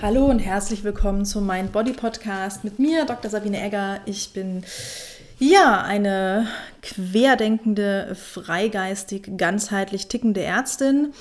Hallo 0.00 0.26
und 0.26 0.38
herzlich 0.38 0.84
willkommen 0.84 1.24
zum 1.24 1.44
Mind 1.44 1.72
Body 1.72 1.92
Podcast 1.92 2.62
mit 2.62 2.78
mir, 2.78 3.04
Dr. 3.04 3.28
Sabine 3.28 3.60
Egger. 3.60 3.98
Ich 4.06 4.32
bin 4.32 4.62
ja 5.40 5.82
eine 5.82 6.46
querdenkende, 6.82 8.14
freigeistig, 8.14 9.36
ganzheitlich 9.36 10.06
tickende 10.06 10.40
Ärztin 10.40 11.14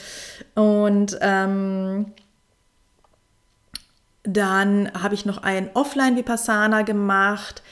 und 0.55 1.19
ähm, 1.21 2.13
dann 4.25 4.91
habe 5.01 5.15
ich 5.15 5.27
noch 5.27 5.43
ein 5.43 5.71
Offline-Vipassana 5.75 6.83
gemacht 6.83 7.63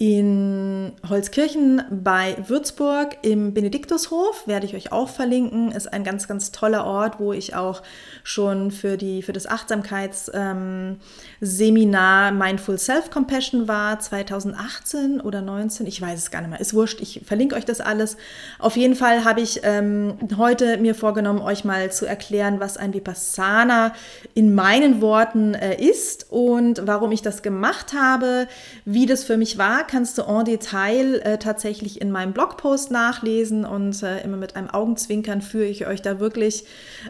in 0.00 0.92
Holzkirchen 1.08 1.82
bei 1.90 2.36
Würzburg 2.46 3.16
im 3.22 3.52
Benediktushof, 3.52 4.46
werde 4.46 4.64
ich 4.64 4.76
euch 4.76 4.92
auch 4.92 5.08
verlinken. 5.08 5.72
Ist 5.72 5.92
ein 5.92 6.04
ganz, 6.04 6.28
ganz 6.28 6.52
toller 6.52 6.84
Ort, 6.84 7.18
wo 7.18 7.32
ich 7.32 7.56
auch 7.56 7.82
schon 8.22 8.70
für, 8.70 8.96
die, 8.96 9.22
für 9.22 9.32
das 9.32 9.48
Achtsamkeitsseminar 9.48 12.28
ähm, 12.28 12.38
Mindful 12.38 12.78
Self-Compassion 12.78 13.66
war, 13.66 13.98
2018 13.98 15.20
oder 15.20 15.42
19, 15.42 15.88
ich 15.88 16.00
weiß 16.00 16.16
es 16.16 16.30
gar 16.30 16.42
nicht 16.42 16.50
mehr, 16.50 16.60
ist 16.60 16.74
wurscht, 16.74 17.00
ich 17.00 17.22
verlinke 17.24 17.56
euch 17.56 17.64
das 17.64 17.80
alles. 17.80 18.16
Auf 18.60 18.76
jeden 18.76 18.94
Fall 18.94 19.24
habe 19.24 19.40
ich 19.40 19.62
ähm, 19.64 20.16
heute 20.36 20.76
mir 20.76 20.94
vorgenommen, 20.94 21.40
euch 21.40 21.64
mal 21.64 21.90
zu 21.90 22.06
erklären, 22.06 22.60
was 22.60 22.76
ein 22.76 22.94
Vipassana 22.94 23.92
in 24.34 24.54
meinen 24.54 25.00
Worten 25.00 25.54
äh, 25.54 25.82
ist 25.82 26.26
und 26.30 26.86
warum 26.86 27.10
ich 27.10 27.22
das 27.22 27.42
gemacht 27.42 27.94
habe, 27.94 28.46
wie 28.84 29.06
das 29.06 29.24
für 29.24 29.36
mich 29.36 29.58
war 29.58 29.87
kannst 29.88 30.18
du 30.18 30.22
en 30.22 30.44
Detail 30.44 31.20
äh, 31.24 31.38
tatsächlich 31.38 32.00
in 32.00 32.10
meinem 32.12 32.32
Blogpost 32.32 32.90
nachlesen 32.90 33.64
und 33.64 34.02
äh, 34.02 34.22
immer 34.22 34.36
mit 34.36 34.54
einem 34.54 34.70
Augenzwinkern 34.70 35.42
führe 35.42 35.66
ich 35.66 35.86
euch 35.86 36.02
da 36.02 36.20
wirklich 36.20 36.64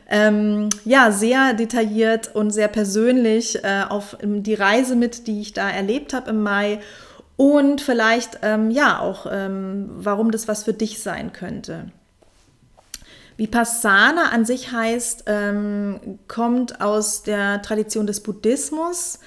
ähm, 0.08 0.70
ja, 0.84 1.10
sehr 1.10 1.52
detailliert 1.52 2.34
und 2.34 2.50
sehr 2.50 2.68
persönlich 2.68 3.62
äh, 3.64 3.82
auf 3.88 4.16
die 4.22 4.54
Reise 4.54 4.96
mit, 4.96 5.26
die 5.26 5.40
ich 5.40 5.52
da 5.52 5.68
erlebt 5.68 6.14
habe 6.14 6.30
im 6.30 6.42
Mai 6.42 6.80
und 7.36 7.80
vielleicht 7.80 8.40
ähm, 8.42 8.70
ja 8.70 8.98
auch, 8.98 9.26
ähm, 9.30 9.90
warum 9.90 10.30
das 10.30 10.48
was 10.48 10.64
für 10.64 10.72
dich 10.72 11.00
sein 11.02 11.32
könnte. 11.32 11.90
Vipassana 13.36 14.30
an 14.32 14.44
sich 14.44 14.72
heißt, 14.72 15.24
ähm, 15.26 16.18
kommt 16.26 16.80
aus 16.80 17.22
der 17.22 17.62
Tradition 17.62 18.08
des 18.08 18.20
Buddhismus 18.20 19.20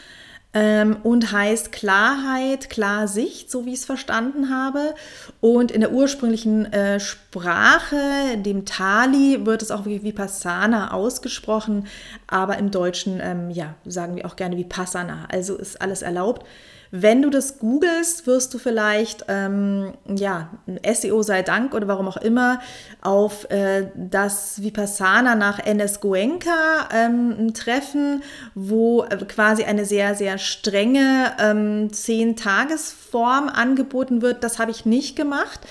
ähm, 0.53 0.97
und 1.03 1.31
heißt 1.31 1.71
Klarheit, 1.71 2.69
Klarsicht, 2.69 3.49
so 3.49 3.65
wie 3.65 3.73
ich 3.73 3.79
es 3.79 3.85
verstanden 3.85 4.49
habe. 4.49 4.95
Und 5.39 5.71
in 5.71 5.81
der 5.81 5.91
ursprünglichen 5.91 6.71
äh, 6.73 6.99
Sprache, 7.31 8.37
dem 8.37 8.65
Tali, 8.65 9.45
wird 9.45 9.61
es 9.61 9.71
auch 9.71 9.85
wie 9.85 10.03
Vipassana 10.03 10.91
ausgesprochen, 10.91 11.87
aber 12.27 12.57
im 12.57 12.71
Deutschen, 12.71 13.21
ähm, 13.23 13.49
ja, 13.51 13.75
sagen 13.85 14.17
wir 14.17 14.25
auch 14.25 14.35
gerne 14.35 14.57
Vipassana. 14.57 15.29
Also 15.31 15.55
ist 15.55 15.81
alles 15.81 16.01
erlaubt. 16.01 16.45
Wenn 16.93 17.21
du 17.21 17.29
das 17.29 17.57
googelst, 17.57 18.27
wirst 18.27 18.53
du 18.53 18.57
vielleicht, 18.57 19.23
ähm, 19.29 19.93
ja, 20.13 20.49
SEO 20.93 21.21
sei 21.21 21.41
Dank 21.41 21.73
oder 21.73 21.87
warum 21.87 22.09
auch 22.09 22.17
immer, 22.17 22.59
auf 22.99 23.49
äh, 23.49 23.87
das 23.95 24.61
Vipassana 24.61 25.35
nach 25.35 25.65
Enes 25.65 26.01
Goenka 26.01 26.89
ähm, 26.93 27.53
treffen, 27.53 28.23
wo 28.55 29.03
äh, 29.03 29.15
quasi 29.25 29.63
eine 29.63 29.85
sehr, 29.85 30.15
sehr 30.15 30.37
strenge 30.37 31.31
ähm, 31.39 31.93
Zehn-Tagesform 31.93 33.47
angeboten 33.47 34.21
wird. 34.21 34.43
Das 34.43 34.59
habe 34.59 34.71
ich 34.71 34.85
nicht 34.85 35.15
gemacht. 35.15 35.61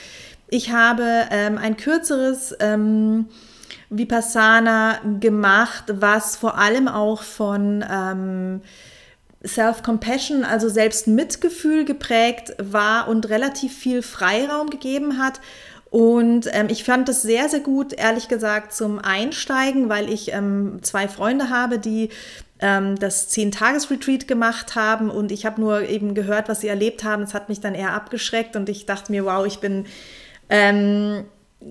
Ich 0.53 0.73
habe 0.73 1.29
ähm, 1.31 1.59
ein 1.59 1.77
kürzeres 1.77 2.57
ähm, 2.59 3.29
Vipassana 3.89 4.99
gemacht, 5.21 5.85
was 5.87 6.37
vor 6.37 6.59
allem 6.59 6.89
auch 6.89 7.23
von 7.23 7.85
ähm, 7.89 8.61
Self-Compassion, 9.47 10.45
also 10.45 10.69
Selbstmitgefühl 10.69 11.85
geprägt 11.85 12.55
war 12.59 13.07
und 13.07 13.29
relativ 13.29 13.77
viel 13.77 14.03
Freiraum 14.03 14.71
gegeben 14.71 15.19
hat. 15.19 15.41
Und 15.89 16.49
ähm, 16.53 16.67
ich 16.69 16.83
fand 16.83 17.09
das 17.09 17.23
sehr, 17.23 17.49
sehr 17.49 17.61
gut, 17.61 17.93
ehrlich 17.93 18.27
gesagt, 18.27 18.73
zum 18.73 18.99
Einsteigen, 18.99 19.89
weil 19.89 20.13
ich 20.13 20.33
ähm, 20.33 20.81
zwei 20.83 21.07
Freunde 21.07 21.49
habe, 21.49 21.79
die 21.79 22.11
ähm, 22.59 22.97
das 22.97 23.29
Zehn-Tages-Retreat 23.29 24.27
gemacht 24.27 24.75
haben 24.75 25.11
und 25.11 25.31
ich 25.31 25.47
habe 25.47 25.61
nur 25.61 25.83
eben 25.83 26.15
gehört, 26.15 26.49
was 26.49 26.61
sie 26.61 26.69
erlebt 26.69 27.05
haben. 27.05 27.23
Es 27.23 27.35
hat 27.35 27.49
mich 27.49 27.61
dann 27.61 27.75
eher 27.75 27.93
abgeschreckt 27.93 28.57
und 28.57 28.69
ich 28.69 28.87
dachte 28.87 29.13
mir, 29.13 29.25
wow, 29.25 29.47
ich 29.47 29.59
bin 29.61 29.87
ähm, 30.51 31.25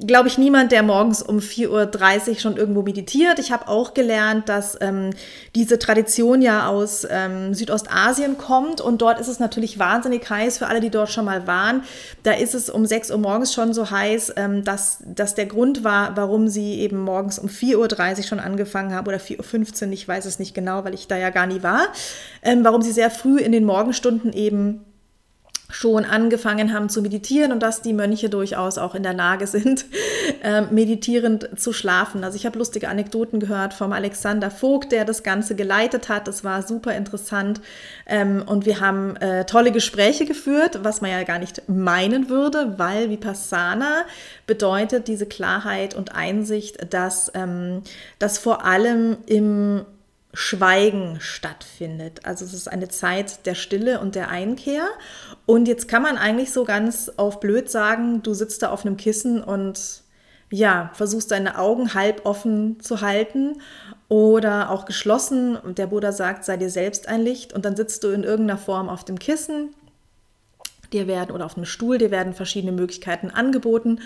glaube 0.06 0.28
ich, 0.28 0.38
niemand, 0.38 0.72
der 0.72 0.84
morgens 0.84 1.24
um 1.24 1.40
4.30 1.40 2.30
Uhr 2.30 2.36
schon 2.40 2.58
irgendwo 2.58 2.84
meditiert. 2.84 3.40
Ich 3.40 3.52
habe 3.52 3.68
auch 3.68 3.96
gelernt, 3.96 4.48
dass 4.48 4.78
ähm, 4.82 5.10
diese 5.56 5.80
Tradition 5.80 6.44
ja 6.44 6.68
aus 6.68 7.08
ähm, 7.10 7.56
Südostasien 7.56 8.38
kommt 8.38 8.82
und 8.82 9.02
dort 9.02 9.20
ist 9.20 9.28
es 9.28 9.40
natürlich 9.40 9.80
wahnsinnig 9.80 10.30
heiß 10.30 10.60
für 10.60 10.68
alle, 10.68 10.80
die 10.80 10.92
dort 10.92 11.10
schon 11.10 11.26
mal 11.26 11.48
waren. 11.48 11.84
Da 12.22 12.34
ist 12.34 12.54
es 12.54 12.70
um 12.70 12.86
6 12.86 13.10
Uhr 13.10 13.18
morgens 13.18 13.52
schon 13.52 13.74
so 13.74 13.90
heiß, 13.90 14.34
ähm, 14.36 14.64
dass 14.64 15.04
das 15.08 15.34
der 15.34 15.48
Grund 15.48 15.84
war, 15.84 16.16
warum 16.16 16.50
sie 16.50 16.80
eben 16.82 17.00
morgens 17.00 17.40
um 17.40 17.50
4.30 17.50 18.18
Uhr 18.18 18.24
schon 18.24 18.40
angefangen 18.40 18.94
haben 18.94 19.08
oder 19.08 19.18
4.15 19.18 19.88
Uhr, 19.88 19.94
ich 19.94 20.08
weiß 20.08 20.26
es 20.26 20.38
nicht 20.38 20.54
genau, 20.54 20.84
weil 20.84 20.94
ich 20.94 21.08
da 21.08 21.18
ja 21.18 21.32
gar 21.32 21.48
nie 21.48 21.64
war, 21.64 21.88
ähm, 22.44 22.64
warum 22.64 22.84
sie 22.84 22.92
sehr 22.92 23.10
früh 23.10 23.40
in 23.40 23.52
den 23.52 23.66
Morgenstunden 23.66 24.34
eben 24.34 24.86
schon 25.70 26.04
angefangen 26.04 26.74
haben 26.74 26.90
zu 26.90 27.02
meditieren 27.02 27.52
und 27.52 27.62
dass 27.62 27.84
die 27.84 27.94
Mönche 27.94 28.30
durchaus 28.30 28.80
auch 28.80 28.96
in 28.96 29.04
der 29.04 29.14
Lage 29.14 29.46
sind, 29.46 29.86
äh, 30.44 30.62
meditierend 30.62 31.60
zu 31.60 31.74
schlafen. 31.74 32.24
Also 32.24 32.36
ich 32.36 32.46
habe 32.48 32.58
lustige 32.58 32.90
Anekdoten 32.90 33.40
gehört 33.40 33.76
vom 33.76 33.94
Alexander 33.94 34.50
Vogt, 34.50 34.92
der 34.92 35.06
das 35.06 35.22
Ganze 35.22 35.56
geleitet 35.56 36.10
hat. 36.10 36.28
Das 36.28 36.44
war 36.44 36.64
super 36.64 36.96
interessant 36.96 37.62
ähm, 38.08 38.44
und 38.46 38.66
wir 38.66 38.80
haben 38.80 39.16
äh, 39.18 39.46
tolle 39.46 39.72
Gespräche 39.72 40.26
geführt, 40.26 40.80
was 40.84 41.02
man 41.02 41.12
ja 41.12 41.24
gar 41.24 41.38
nicht 41.38 41.70
meinen 41.70 42.30
würde, 42.30 42.74
weil 42.78 43.12
Vipassana 43.12 44.06
bedeutet 44.48 45.08
diese 45.08 45.28
Klarheit 45.28 45.94
und 45.94 46.16
Einsicht, 46.16 46.92
dass 46.94 47.32
ähm, 47.36 47.84
das 48.18 48.40
vor 48.40 48.66
allem 48.66 49.18
im 49.28 49.86
Schweigen 50.34 51.18
stattfindet. 51.20 52.26
Also 52.26 52.46
es 52.46 52.54
ist 52.54 52.68
eine 52.68 52.88
Zeit 52.88 53.46
der 53.46 53.56
Stille 53.56 54.00
und 54.00 54.16
der 54.16 54.30
Einkehr. 54.30 54.88
Und 55.46 55.68
jetzt 55.68 55.88
kann 55.88 56.04
man 56.04 56.18
eigentlich 56.18 56.52
so 56.52 56.66
ganz 56.66 57.10
auf 57.18 57.40
blöd 57.40 57.70
sagen, 57.70 58.22
du 58.22 58.34
sitzt 58.34 58.62
da 58.62 58.70
auf 58.70 58.86
einem 58.86 58.98
Kissen 58.98 59.44
und 59.44 60.04
ja, 60.52 60.92
versuchst 60.94 61.32
deine 61.32 61.58
Augen 61.58 61.94
halb 61.94 62.26
offen 62.26 62.80
zu 62.80 63.02
halten 63.02 63.62
oder 64.08 64.70
auch 64.70 64.86
geschlossen. 64.86 65.56
Und 65.56 65.78
der 65.78 65.88
Buddha 65.88 66.12
sagt, 66.12 66.46
sei 66.46 66.58
dir 66.58 66.70
selbst 66.70 67.08
ein 67.08 67.22
Licht. 67.22 67.54
Und 67.54 67.66
dann 67.66 67.76
sitzt 67.76 68.04
du 68.04 68.10
in 68.10 68.24
irgendeiner 68.24 68.60
Form 68.60 68.88
auf 68.90 69.04
dem 69.04 69.18
Kissen. 69.18 69.74
Dir 70.94 71.08
werden 71.08 71.32
oder 71.32 71.46
auf 71.46 71.56
einem 71.56 71.66
Stuhl, 71.66 72.00
dir 72.00 72.10
werden 72.10 72.34
verschiedene 72.34 72.72
Möglichkeiten 72.72 73.30
angeboten. 73.30 74.00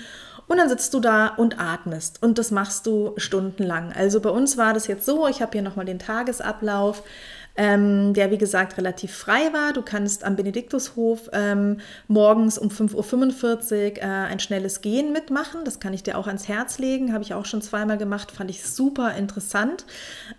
Und 0.48 0.58
dann 0.58 0.70
sitzt 0.70 0.94
du 0.94 1.00
da 1.00 1.28
und 1.28 1.60
atmest. 1.60 2.22
Und 2.22 2.38
das 2.38 2.52
machst 2.52 2.86
du 2.86 3.14
stundenlang. 3.18 3.94
Also 3.94 4.20
bei 4.20 4.30
uns 4.30 4.58
war 4.58 4.74
das 4.74 4.88
jetzt 4.88 5.06
so, 5.06 5.28
ich 5.28 5.42
habe 5.42 5.52
hier 5.54 5.62
nochmal 5.62 5.86
den 5.86 6.00
Tagesablauf 6.00 7.04
ähm, 7.56 8.14
der 8.14 8.32
wie 8.32 8.38
gesagt 8.38 8.78
relativ 8.78 9.14
frei 9.14 9.54
war. 9.54 9.74
Du 9.74 9.82
kannst 9.82 10.24
am 10.24 10.36
Benediktushof 10.36 11.30
ähm, 11.34 11.80
morgens 12.08 12.58
um 12.58 12.70
5.45 12.70 13.74
Uhr 13.74 13.98
äh, 13.98 14.02
ein 14.02 14.40
schnelles 14.40 14.82
Gehen 14.82 15.14
mitmachen. 15.14 15.64
Das 15.64 15.80
kann 15.80 15.94
ich 15.94 16.04
dir 16.04 16.18
auch 16.18 16.28
ans 16.28 16.48
Herz 16.48 16.80
legen. 16.80 17.14
Habe 17.14 17.24
ich 17.24 17.34
auch 17.34 17.46
schon 17.46 17.62
zweimal 17.62 17.98
gemacht, 17.98 18.32
fand 18.32 18.50
ich 18.50 18.64
super 18.64 19.16
interessant. 19.16 19.86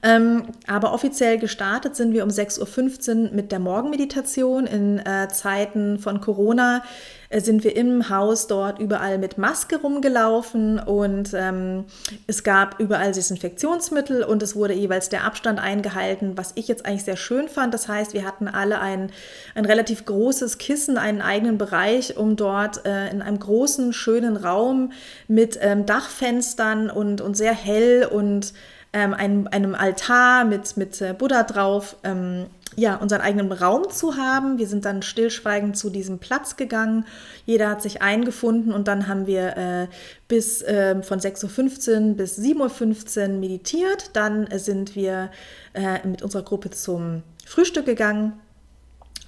Ähm, 0.02 0.46
aber 0.66 0.92
offiziell 0.92 1.38
gestartet 1.38 1.94
sind 1.94 2.12
wir 2.12 2.24
um 2.24 2.30
6.15 2.30 3.26
Uhr 3.26 3.32
mit 3.32 3.52
der 3.52 3.60
Morgenmeditation 3.60 4.66
in 4.66 4.98
äh, 4.98 5.28
Zeiten 5.28 5.98
von 5.98 6.20
Corona 6.20 6.82
sind 7.30 7.64
wir 7.64 7.76
im 7.76 8.08
Haus 8.08 8.46
dort 8.46 8.78
überall 8.78 9.18
mit 9.18 9.38
Maske 9.38 9.76
rumgelaufen 9.76 10.78
und 10.78 11.32
ähm, 11.34 11.84
es 12.26 12.44
gab 12.44 12.80
überall 12.80 13.12
Desinfektionsmittel 13.12 14.22
und 14.22 14.42
es 14.42 14.56
wurde 14.56 14.74
jeweils 14.74 15.08
der 15.08 15.24
Abstand 15.24 15.58
eingehalten, 15.58 16.36
was 16.36 16.52
ich 16.54 16.68
jetzt 16.68 16.86
eigentlich 16.86 17.04
sehr 17.04 17.16
schön 17.16 17.48
fand. 17.48 17.74
Das 17.74 17.88
heißt, 17.88 18.14
wir 18.14 18.24
hatten 18.24 18.48
alle 18.48 18.80
ein, 18.80 19.10
ein 19.54 19.64
relativ 19.64 20.04
großes 20.04 20.58
Kissen, 20.58 20.98
einen 20.98 21.22
eigenen 21.22 21.58
Bereich, 21.58 22.16
um 22.16 22.36
dort 22.36 22.86
äh, 22.86 23.10
in 23.10 23.22
einem 23.22 23.38
großen, 23.38 23.92
schönen 23.92 24.36
Raum 24.36 24.92
mit 25.28 25.58
ähm, 25.60 25.86
Dachfenstern 25.86 26.90
und, 26.90 27.20
und 27.20 27.36
sehr 27.36 27.54
hell 27.54 28.08
und 28.10 28.52
ähm, 28.92 29.12
einem, 29.12 29.48
einem 29.50 29.74
Altar 29.74 30.44
mit, 30.44 30.76
mit 30.76 31.00
äh, 31.00 31.14
Buddha 31.16 31.42
drauf, 31.42 31.96
ähm, 32.04 32.46
ja, 32.76 32.96
unseren 32.96 33.20
eigenen 33.20 33.52
Raum 33.52 33.90
zu 33.90 34.16
haben. 34.16 34.58
Wir 34.58 34.66
sind 34.66 34.84
dann 34.84 35.02
stillschweigend 35.02 35.76
zu 35.76 35.90
diesem 35.90 36.18
Platz 36.18 36.56
gegangen. 36.56 37.04
Jeder 37.46 37.68
hat 37.68 37.82
sich 37.82 38.02
eingefunden 38.02 38.72
und 38.72 38.88
dann 38.88 39.08
haben 39.08 39.26
wir 39.26 39.56
äh, 39.56 39.86
bis 40.28 40.62
äh, 40.62 41.02
von 41.02 41.20
6.15 41.20 42.10
Uhr 42.10 42.14
bis 42.14 42.38
7.15 42.38 43.22
Uhr 43.22 43.28
meditiert. 43.38 44.10
Dann 44.14 44.48
sind 44.58 44.96
wir 44.96 45.30
äh, 45.74 46.06
mit 46.06 46.22
unserer 46.22 46.42
Gruppe 46.42 46.70
zum 46.70 47.22
Frühstück 47.44 47.86
gegangen 47.86 48.40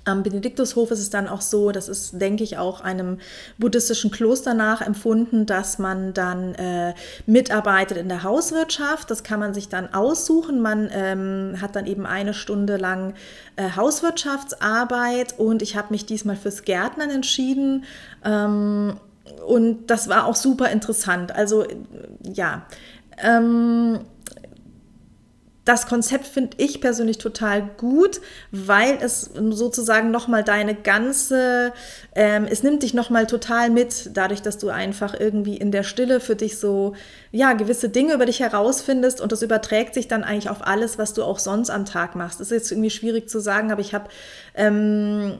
am 0.07 0.23
Benediktushof 0.23 0.91
ist 0.93 1.01
es 1.01 1.11
dann 1.11 1.29
auch 1.29 1.41
so, 1.41 1.73
das 1.73 1.89
ist, 1.89 2.21
denke 2.21 2.45
ich, 2.45 2.59
auch 2.59 2.81
einem 2.81 3.19
buddhistischen 3.59 4.11
Kloster 4.11 4.55
nachempfunden, 4.55 5.47
dass 5.47 5.79
man 5.79 6.15
dann 6.15 6.55
äh, 6.55 6.95
mitarbeitet 7.27 7.99
in 7.99 8.09
der 8.09 8.23
Hauswirtschaft. 8.23 9.11
Das 9.11 9.25
kann 9.25 9.41
man 9.41 9.53
sich 9.53 9.69
dann 9.69 9.93
aussuchen. 9.93 10.61
Man 10.61 10.89
ähm, 10.93 11.57
hat 11.61 11.75
dann 11.75 11.87
eben 11.87 12.07
eine 12.07 12.35
Stunde 12.35 12.77
lang 12.77 13.15
äh, 13.57 13.71
Hauswirtschaftsarbeit 13.75 15.39
und 15.39 15.61
ich 15.61 15.77
habe 15.77 15.89
mich 15.91 16.07
diesmal 16.07 16.37
fürs 16.37 16.63
Gärtnern 16.63 17.11
entschieden. 17.11 17.85
Ähm, 18.25 18.99
und 19.45 19.89
das 19.89 20.09
war 20.09 20.27
auch 20.27 20.37
super 20.37 20.71
interessant. 20.71 21.35
Also 21.35 21.65
ja. 22.23 22.67
Ähm, 23.19 24.01
das 25.67 25.89
Konzept 25.89 26.29
finde 26.29 26.57
ich 26.59 26.81
persönlich 26.81 27.19
total 27.19 27.69
gut, 27.77 28.21
weil 28.53 28.99
es 29.03 29.33
sozusagen 29.51 30.13
nochmal 30.13 30.45
deine 30.45 30.77
ganze, 30.77 31.73
ähm, 32.15 32.47
es 32.49 32.63
nimmt 32.63 32.85
dich 32.85 32.95
nochmal 32.95 33.27
total 33.27 33.71
mit, 33.71 34.11
dadurch, 34.15 34.43
dass 34.43 34.59
du 34.59 34.69
einfach 34.69 35.19
irgendwie 35.19 35.57
in 35.57 35.73
der 35.73 35.83
Stille 35.83 36.21
für 36.21 36.37
dich 36.37 36.59
so, 36.59 36.95
ja, 37.33 37.53
gewisse 37.53 37.89
Dinge 37.89 38.15
über 38.15 38.27
dich 38.27 38.39
herausfindest 38.39 39.21
und 39.21 39.33
das 39.33 39.43
überträgt 39.43 39.95
sich 39.95 40.07
dann 40.07 40.23
eigentlich 40.23 40.51
auf 40.51 40.65
alles, 40.65 40.99
was 40.99 41.15
du 41.15 41.25
auch 41.25 41.41
sonst 41.41 41.71
am 41.71 41.85
Tag 41.85 42.15
machst. 42.15 42.39
Das 42.39 42.53
ist 42.53 42.57
jetzt 42.57 42.71
irgendwie 42.71 42.91
schwierig 42.91 43.29
zu 43.29 43.41
sagen, 43.41 43.73
aber 43.73 43.81
ich 43.81 43.93
habe 43.93 44.09
ähm, 44.55 45.39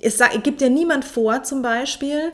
es 0.00 0.20
gibt 0.42 0.60
dir 0.60 0.70
niemand 0.70 1.04
vor, 1.04 1.42
zum 1.42 1.62
Beispiel, 1.62 2.32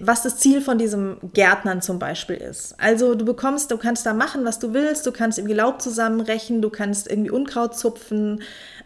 was 0.00 0.22
das 0.22 0.38
Ziel 0.38 0.60
von 0.60 0.78
diesem 0.78 1.18
Gärtnern 1.34 1.82
zum 1.82 1.98
Beispiel 1.98 2.36
ist. 2.36 2.74
Also 2.78 3.14
du 3.14 3.24
bekommst, 3.24 3.70
du 3.70 3.76
kannst 3.76 4.06
da 4.06 4.14
machen, 4.14 4.44
was 4.44 4.58
du 4.58 4.72
willst, 4.72 5.06
du 5.06 5.12
kannst 5.12 5.38
irgendwie 5.38 5.54
Laub 5.54 5.82
zusammenrechen, 5.82 6.62
du 6.62 6.70
kannst 6.70 7.10
irgendwie 7.10 7.30
Unkraut 7.30 7.76
zupfen. 7.76 8.42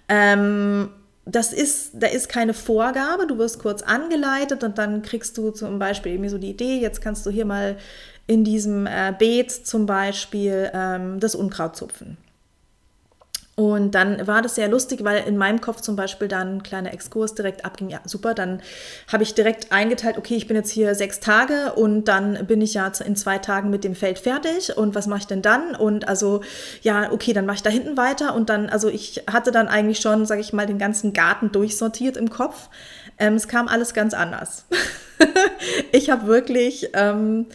Ähm, 0.09 0.91
das 1.25 1.53
ist, 1.53 1.91
da 1.95 2.07
ist 2.07 2.29
keine 2.29 2.55
Vorgabe, 2.55 3.27
du 3.27 3.39
wirst 3.39 3.61
kurz 3.61 3.83
angeleitet 3.83 4.65
und 4.65 4.79
dann 4.79 5.03
kriegst 5.03 5.37
du 5.39 5.51
zum 5.51 5.79
Beispiel 5.79 6.13
irgendwie 6.13 6.31
so 6.31 6.39
die 6.39 6.51
Idee, 6.51 6.81
jetzt 6.81 7.01
kannst 7.01 7.27
du 7.27 7.31
hier 7.31 7.45
mal 7.45 7.77
in 8.27 8.45
diesem 8.45 8.87
äh, 8.87 9.13
Beet 9.17 9.51
zum 9.51 9.87
Beispiel 9.87 10.71
ähm, 10.73 11.21
das 11.21 11.35
Unkraut 11.35 11.77
zupfen. 11.77 12.17
Und 13.59 13.97
dann 13.97 14.25
war 14.29 14.41
das 14.41 14.55
sehr 14.55 14.69
lustig, 14.69 15.03
weil 15.03 15.27
in 15.27 15.37
meinem 15.37 15.61
Kopf 15.61 15.81
zum 15.81 15.97
Beispiel 15.97 16.29
dann 16.29 16.59
ein 16.59 16.63
kleiner 16.63 16.93
Exkurs 16.93 17.35
direkt 17.35 17.65
abging. 17.65 17.89
Ja, 17.89 17.99
super, 18.05 18.33
dann 18.33 18.63
habe 19.13 19.25
ich 19.25 19.35
direkt 19.35 19.73
eingeteilt, 19.73 20.17
okay, 20.17 20.37
ich 20.37 20.47
bin 20.47 20.57
jetzt 20.57 20.71
hier 20.71 20.95
sechs 20.95 21.19
Tage 21.19 21.73
und 21.73 22.05
dann 22.05 22.47
bin 22.47 22.61
ich 22.61 22.75
ja 22.75 22.87
in 23.05 23.17
zwei 23.17 23.39
Tagen 23.39 23.69
mit 23.69 23.83
dem 23.83 23.97
Feld 23.97 24.21
fertig. 24.21 24.77
Und 24.77 24.95
was 24.95 25.09
mache 25.09 25.19
ich 25.19 25.27
denn 25.27 25.43
dann? 25.43 25.75
Und 25.75 26.07
also, 26.07 26.41
ja, 26.83 27.11
okay, 27.11 27.33
dann 27.33 27.47
mache 27.47 27.57
ich 27.57 27.63
da 27.65 27.71
hinten 27.71 27.97
weiter. 27.97 28.37
Und 28.37 28.49
dann, 28.49 28.69
also 28.69 28.89
ich 28.89 29.25
hatte 29.29 29.51
dann 29.51 29.67
eigentlich 29.67 29.99
schon, 29.99 30.25
sage 30.25 30.41
ich 30.41 30.53
mal, 30.53 30.67
den 30.67 30.79
ganzen 30.79 31.13
Garten 31.13 31.51
durchsortiert 31.51 32.17
im 32.17 32.31
Kopf. 32.31 32.69
Ähm, 33.19 33.35
es 33.35 33.49
kam 33.49 33.67
alles 33.67 33.93
ganz 33.93 34.15
anders. 34.15 34.67
ich 35.91 36.11
habe 36.11 36.29
wirklich... 36.29 36.91
Ähm, 36.93 37.47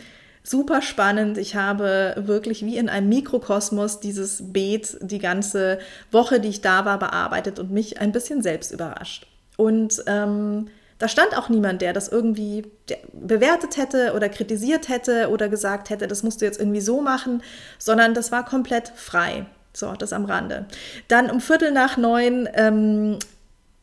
super 0.44 0.82
spannend. 0.82 1.38
Ich 1.38 1.56
habe 1.56 2.16
wirklich 2.18 2.66
wie 2.66 2.78
in 2.78 2.90
einem 2.90 3.10
Mikrokosmos 3.10 4.00
dieses 4.02 4.54
Beet 4.54 4.98
die 5.02 5.20
ganze 5.20 5.80
Woche, 6.12 6.40
die 6.40 6.50
ich 6.50 6.62
da 6.62 6.86
war, 6.86 7.00
bearbeitet 7.00 7.60
und 7.60 7.72
mich 7.72 8.00
ein 8.00 8.12
bisschen 8.12 8.44
selbst 8.44 8.72
überrascht. 8.72 9.26
Und 9.56 10.04
ähm, 10.08 10.68
da 11.00 11.08
stand 11.08 11.38
auch 11.38 11.50
niemand, 11.50 11.82
der 11.82 11.94
das 11.94 12.08
irgendwie 12.08 12.72
bewertet 13.14 13.78
hätte 13.78 14.14
oder 14.16 14.30
kritisiert 14.30 14.90
hätte 14.90 15.30
oder 15.30 15.50
gesagt 15.50 15.90
hätte, 15.90 16.08
das 16.08 16.24
musst 16.24 16.42
du 16.42 16.46
jetzt 16.46 16.60
irgendwie 16.60 16.82
so 16.82 17.02
machen, 17.02 17.42
sondern 17.78 18.14
das 18.14 18.32
war 18.32 18.46
komplett 18.46 18.90
frei. 18.96 19.46
So, 19.76 19.94
das 19.94 20.14
am 20.14 20.26
Rande. 20.26 20.66
Dann 21.08 21.32
um 21.32 21.42
Viertel 21.42 21.72
nach 21.72 21.98
neun 21.98 22.48
ähm, 22.54 23.18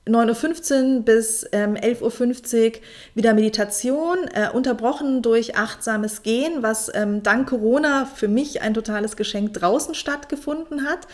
9.15 0.06 0.97
Uhr 0.97 1.02
bis 1.02 1.47
ähm, 1.52 1.75
11.50 1.75 2.67
Uhr 2.67 2.73
wieder 3.14 3.35
Meditation, 3.35 4.17
äh, 4.35 4.49
unterbrochen 4.50 5.23
durch 5.23 5.56
achtsames 5.56 6.23
Gehen, 6.23 6.62
was 6.62 6.91
ähm, 6.94 7.23
dank 7.23 7.49
Corona 7.49 8.06
für 8.06 8.29
mich 8.29 8.62
ein 8.62 8.75
totales 8.75 9.17
Geschenk 9.17 9.52
draußen 9.55 9.94
stattgefunden 9.94 10.85
hat. 10.85 11.06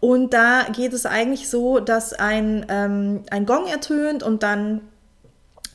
Und 0.00 0.32
da 0.34 0.64
geht 0.72 0.92
es 0.92 1.04
eigentlich 1.04 1.48
so, 1.48 1.80
dass 1.80 2.12
ein, 2.12 2.64
ähm, 2.68 3.22
ein 3.30 3.44
Gong 3.44 3.66
ertönt 3.66 4.22
und 4.22 4.42
dann 4.42 4.82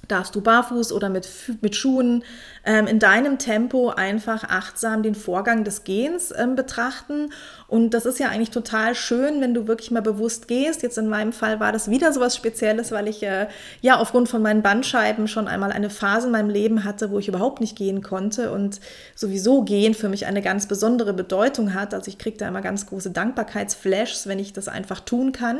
darfst 0.08 0.36
du 0.36 0.42
barfuß 0.42 0.92
oder 0.92 1.10
mit, 1.10 1.28
mit 1.62 1.76
Schuhen 1.76 2.24
ähm, 2.66 2.88
in 2.88 3.00
deinem 3.00 3.38
Tempo 3.40 3.90
einfach 3.90 4.44
achtsam 4.44 5.02
den 5.02 5.16
Vorgang 5.16 5.64
des 5.64 5.84
Gehens 5.84 6.34
ähm, 6.38 6.56
betrachten. 6.56 7.32
Und 7.74 7.96
das 7.96 8.06
ist 8.06 8.20
ja 8.20 8.30
eigentlich 8.30 8.52
total 8.52 8.94
schön, 8.94 9.42
wenn 9.42 9.56
du 9.56 9.68
wirklich 9.68 9.90
mal 9.90 10.04
bewusst 10.04 10.48
gehst. 10.48 10.84
Jetzt 10.84 11.00
in 11.00 11.08
meinem 11.08 11.34
Fall 11.34 11.60
war 11.60 11.72
das 11.72 11.90
wieder 11.90 12.14
so 12.14 12.20
was 12.20 12.36
Spezielles, 12.36 12.92
weil 12.92 13.08
ich 13.08 13.24
äh, 13.24 13.48
ja 13.82 13.98
aufgrund 13.98 14.30
von 14.30 14.44
meinen 14.44 14.62
Bandscheiben 14.62 15.28
schon 15.28 15.48
einmal 15.48 15.72
eine 15.72 15.90
Phase 15.90 16.28
in 16.28 16.34
meinem 16.34 16.52
Leben 16.52 16.84
hatte, 16.84 17.10
wo 17.10 17.18
ich 17.18 17.28
überhaupt 17.28 17.62
nicht 17.62 17.76
gehen 17.76 18.04
konnte 18.04 18.52
und 18.52 18.80
sowieso 19.16 19.64
gehen 19.64 19.96
für 19.96 20.08
mich 20.08 20.28
eine 20.28 20.44
ganz 20.44 20.68
besondere 20.68 21.14
Bedeutung 21.14 21.74
hat. 21.74 21.96
Also 21.96 22.10
ich 22.10 22.20
kriege 22.20 22.38
da 22.38 22.48
immer 22.48 22.62
ganz 22.62 22.86
große 22.86 23.10
Dankbarkeitsflashs, 23.10 24.28
wenn 24.28 24.38
ich 24.38 24.54
das 24.54 24.68
einfach 24.68 25.00
tun 25.00 25.32
kann. 25.32 25.58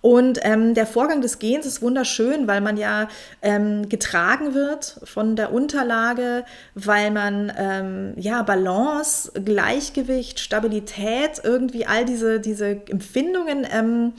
Und 0.00 0.38
ähm, 0.42 0.74
der 0.74 0.86
Vorgang 0.86 1.22
des 1.22 1.40
Gehens 1.40 1.66
ist 1.66 1.82
wunderschön, 1.82 2.46
weil 2.46 2.60
man 2.60 2.76
ja 2.76 3.08
ähm, 3.42 3.88
getragen 3.88 4.54
wird 4.54 5.00
von 5.02 5.34
der 5.34 5.52
Unterlage, 5.52 6.44
weil 6.76 7.10
man 7.10 7.52
ähm, 7.58 8.12
ja 8.16 8.42
Balance, 8.42 9.32
Gleichgewicht, 9.44 10.38
Stabilität, 10.38 11.40
irgendwie 11.48 11.86
all 11.86 12.04
diese, 12.04 12.40
diese 12.40 12.82
Empfindungen 12.88 13.66
ähm, 13.72 14.12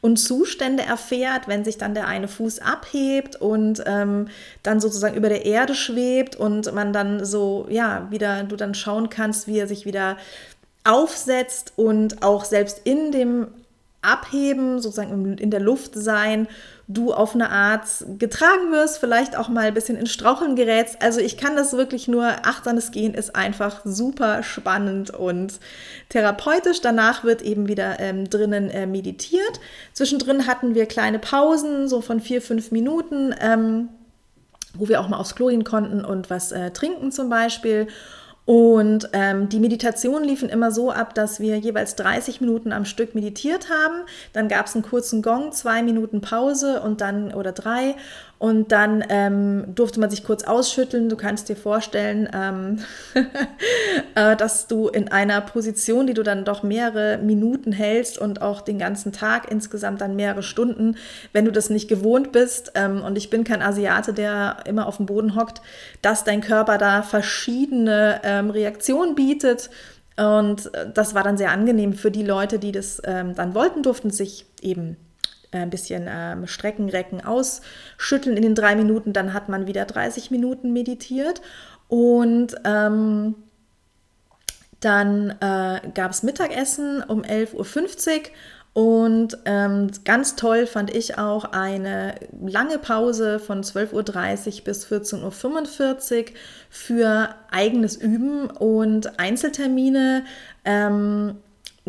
und 0.00 0.18
Zustände 0.18 0.82
erfährt, 0.82 1.48
wenn 1.48 1.64
sich 1.64 1.78
dann 1.78 1.94
der 1.94 2.06
eine 2.06 2.28
Fuß 2.28 2.58
abhebt 2.58 3.36
und 3.36 3.82
ähm, 3.86 4.28
dann 4.62 4.80
sozusagen 4.80 5.16
über 5.16 5.28
der 5.28 5.46
Erde 5.46 5.74
schwebt 5.74 6.36
und 6.36 6.72
man 6.74 6.92
dann 6.92 7.24
so, 7.24 7.66
ja, 7.70 8.08
wieder, 8.10 8.42
du 8.44 8.56
dann 8.56 8.74
schauen 8.74 9.08
kannst, 9.08 9.46
wie 9.46 9.58
er 9.58 9.66
sich 9.66 9.86
wieder 9.86 10.16
aufsetzt 10.84 11.72
und 11.76 12.22
auch 12.22 12.44
selbst 12.44 12.82
in 12.84 13.10
dem 13.10 13.48
Abheben, 14.06 14.80
sozusagen 14.80 15.36
in 15.36 15.50
der 15.50 15.60
Luft 15.60 15.92
sein, 15.94 16.48
du 16.88 17.12
auf 17.12 17.34
eine 17.34 17.50
Art 17.50 17.86
getragen 18.18 18.70
wirst, 18.70 18.98
vielleicht 18.98 19.36
auch 19.36 19.48
mal 19.48 19.66
ein 19.66 19.74
bisschen 19.74 19.96
in 19.96 20.06
Straucheln 20.06 20.54
gerätst. 20.54 21.02
Also 21.02 21.20
ich 21.20 21.36
kann 21.36 21.56
das 21.56 21.72
wirklich 21.72 22.06
nur, 22.06 22.24
achtsames 22.46 22.92
Gehen 22.92 23.14
ist 23.14 23.34
einfach 23.34 23.80
super 23.84 24.42
spannend 24.42 25.10
und 25.10 25.58
therapeutisch. 26.08 26.80
Danach 26.80 27.24
wird 27.24 27.42
eben 27.42 27.66
wieder 27.66 27.98
ähm, 27.98 28.30
drinnen 28.30 28.70
äh, 28.70 28.86
meditiert. 28.86 29.60
Zwischendrin 29.92 30.46
hatten 30.46 30.74
wir 30.74 30.86
kleine 30.86 31.18
Pausen, 31.18 31.88
so 31.88 32.00
von 32.00 32.20
vier, 32.20 32.40
fünf 32.40 32.70
Minuten, 32.70 33.34
ähm, 33.40 33.88
wo 34.74 34.88
wir 34.88 35.00
auch 35.00 35.08
mal 35.08 35.18
aufs 35.18 35.34
Klo 35.34 35.48
gehen 35.48 35.64
konnten 35.64 36.04
und 36.04 36.30
was 36.30 36.52
äh, 36.52 36.70
trinken 36.70 37.10
zum 37.10 37.28
Beispiel. 37.28 37.88
Und 38.46 39.10
ähm, 39.12 39.48
die 39.48 39.58
Meditationen 39.58 40.22
liefen 40.22 40.48
immer 40.48 40.70
so 40.70 40.92
ab, 40.92 41.16
dass 41.16 41.40
wir 41.40 41.58
jeweils 41.58 41.96
30 41.96 42.40
Minuten 42.40 42.72
am 42.72 42.84
Stück 42.84 43.16
meditiert 43.16 43.68
haben. 43.70 44.04
Dann 44.32 44.46
gab 44.46 44.66
es 44.66 44.74
einen 44.74 44.84
kurzen 44.84 45.20
Gong, 45.20 45.50
zwei 45.50 45.82
Minuten 45.82 46.20
Pause 46.20 46.80
und 46.80 47.00
dann 47.00 47.34
oder 47.34 47.50
drei. 47.50 47.96
Und 48.38 48.70
dann 48.70 49.02
ähm, 49.08 49.64
durfte 49.74 49.98
man 49.98 50.10
sich 50.10 50.22
kurz 50.22 50.44
ausschütteln. 50.44 51.08
Du 51.08 51.16
kannst 51.16 51.48
dir 51.48 51.56
vorstellen, 51.56 52.28
ähm, 52.34 52.80
äh, 54.14 54.36
dass 54.36 54.66
du 54.66 54.88
in 54.88 55.08
einer 55.08 55.40
Position, 55.40 56.06
die 56.06 56.12
du 56.12 56.22
dann 56.22 56.44
doch 56.44 56.62
mehrere 56.62 57.16
Minuten 57.16 57.72
hältst 57.72 58.18
und 58.18 58.42
auch 58.42 58.60
den 58.60 58.78
ganzen 58.78 59.12
Tag 59.12 59.50
insgesamt 59.50 60.02
dann 60.02 60.16
mehrere 60.16 60.42
Stunden, 60.42 60.96
wenn 61.32 61.46
du 61.46 61.50
das 61.50 61.70
nicht 61.70 61.88
gewohnt 61.88 62.30
bist, 62.30 62.72
ähm, 62.74 63.02
und 63.02 63.16
ich 63.16 63.30
bin 63.30 63.42
kein 63.42 63.62
Asiate, 63.62 64.12
der 64.12 64.58
immer 64.66 64.86
auf 64.86 64.98
dem 64.98 65.06
Boden 65.06 65.34
hockt, 65.34 65.62
dass 66.02 66.22
dein 66.22 66.42
Körper 66.42 66.76
da 66.76 67.00
verschiedene 67.02 68.20
ähm, 68.38 68.50
Reaktionen 68.50 69.14
bietet. 69.14 69.70
Und 70.16 70.74
äh, 70.74 70.90
das 70.92 71.14
war 71.14 71.22
dann 71.22 71.36
sehr 71.36 71.52
angenehm 71.52 71.92
für 71.92 72.10
die 72.10 72.24
Leute, 72.24 72.58
die 72.58 72.72
das 72.72 73.00
ähm, 73.04 73.34
dann 73.34 73.54
wollten, 73.54 73.82
durften 73.82 74.10
sich 74.10 74.46
eben 74.62 74.96
äh, 75.50 75.58
ein 75.58 75.70
bisschen 75.70 76.06
ähm, 76.08 76.46
strecken, 76.46 76.88
recken, 76.88 77.24
ausschütteln 77.24 78.36
in 78.36 78.42
den 78.42 78.54
drei 78.54 78.76
Minuten. 78.76 79.12
Dann 79.12 79.32
hat 79.32 79.48
man 79.48 79.66
wieder 79.66 79.84
30 79.84 80.30
Minuten 80.30 80.72
meditiert. 80.72 81.40
Und 81.88 82.56
ähm, 82.64 83.34
dann 84.80 85.30
äh, 85.40 85.80
gab 85.94 86.10
es 86.10 86.22
Mittagessen 86.22 87.02
um 87.02 87.22
11.50 87.22 87.54
Uhr 87.54 88.22
und 88.76 89.38
ähm, 89.46 89.90
ganz 90.04 90.36
toll 90.36 90.66
fand 90.66 90.94
ich 90.94 91.16
auch 91.16 91.46
eine 91.46 92.16
lange 92.46 92.76
Pause 92.76 93.38
von 93.38 93.62
12.30 93.62 94.58
Uhr 94.58 94.64
bis 94.64 94.86
14.45 94.86 96.18
Uhr 96.18 96.26
für 96.68 97.30
eigenes 97.50 97.96
Üben 97.96 98.50
und 98.50 99.18
Einzeltermine, 99.18 100.24
ähm, 100.66 101.36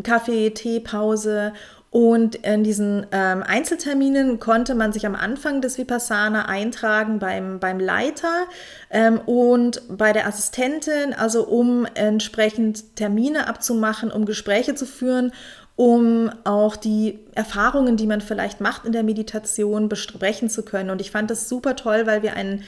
Kaffee, 0.02 0.48
Teepause. 0.48 1.52
Und 1.90 2.36
in 2.36 2.64
diesen 2.64 3.06
ähm, 3.12 3.42
Einzelterminen 3.42 4.40
konnte 4.40 4.74
man 4.74 4.92
sich 4.92 5.06
am 5.06 5.14
Anfang 5.14 5.62
des 5.62 5.78
Vipassana 5.78 6.46
eintragen 6.46 7.18
beim, 7.18 7.60
beim 7.60 7.80
Leiter 7.80 8.44
ähm, 8.90 9.20
und 9.20 9.82
bei 9.88 10.12
der 10.12 10.26
Assistentin, 10.26 11.14
also 11.14 11.46
um 11.46 11.86
entsprechend 11.94 12.96
Termine 12.96 13.46
abzumachen, 13.46 14.10
um 14.10 14.26
Gespräche 14.26 14.74
zu 14.74 14.84
führen 14.84 15.32
um 15.78 16.28
auch 16.42 16.74
die 16.74 17.20
Erfahrungen, 17.36 17.96
die 17.96 18.08
man 18.08 18.20
vielleicht 18.20 18.60
macht 18.60 18.84
in 18.84 18.90
der 18.90 19.04
Meditation, 19.04 19.88
besprechen 19.88 20.50
zu 20.50 20.64
können. 20.64 20.90
Und 20.90 21.00
ich 21.00 21.12
fand 21.12 21.30
das 21.30 21.48
super 21.48 21.76
toll, 21.76 22.04
weil 22.04 22.24
wir 22.24 22.34
einen 22.34 22.64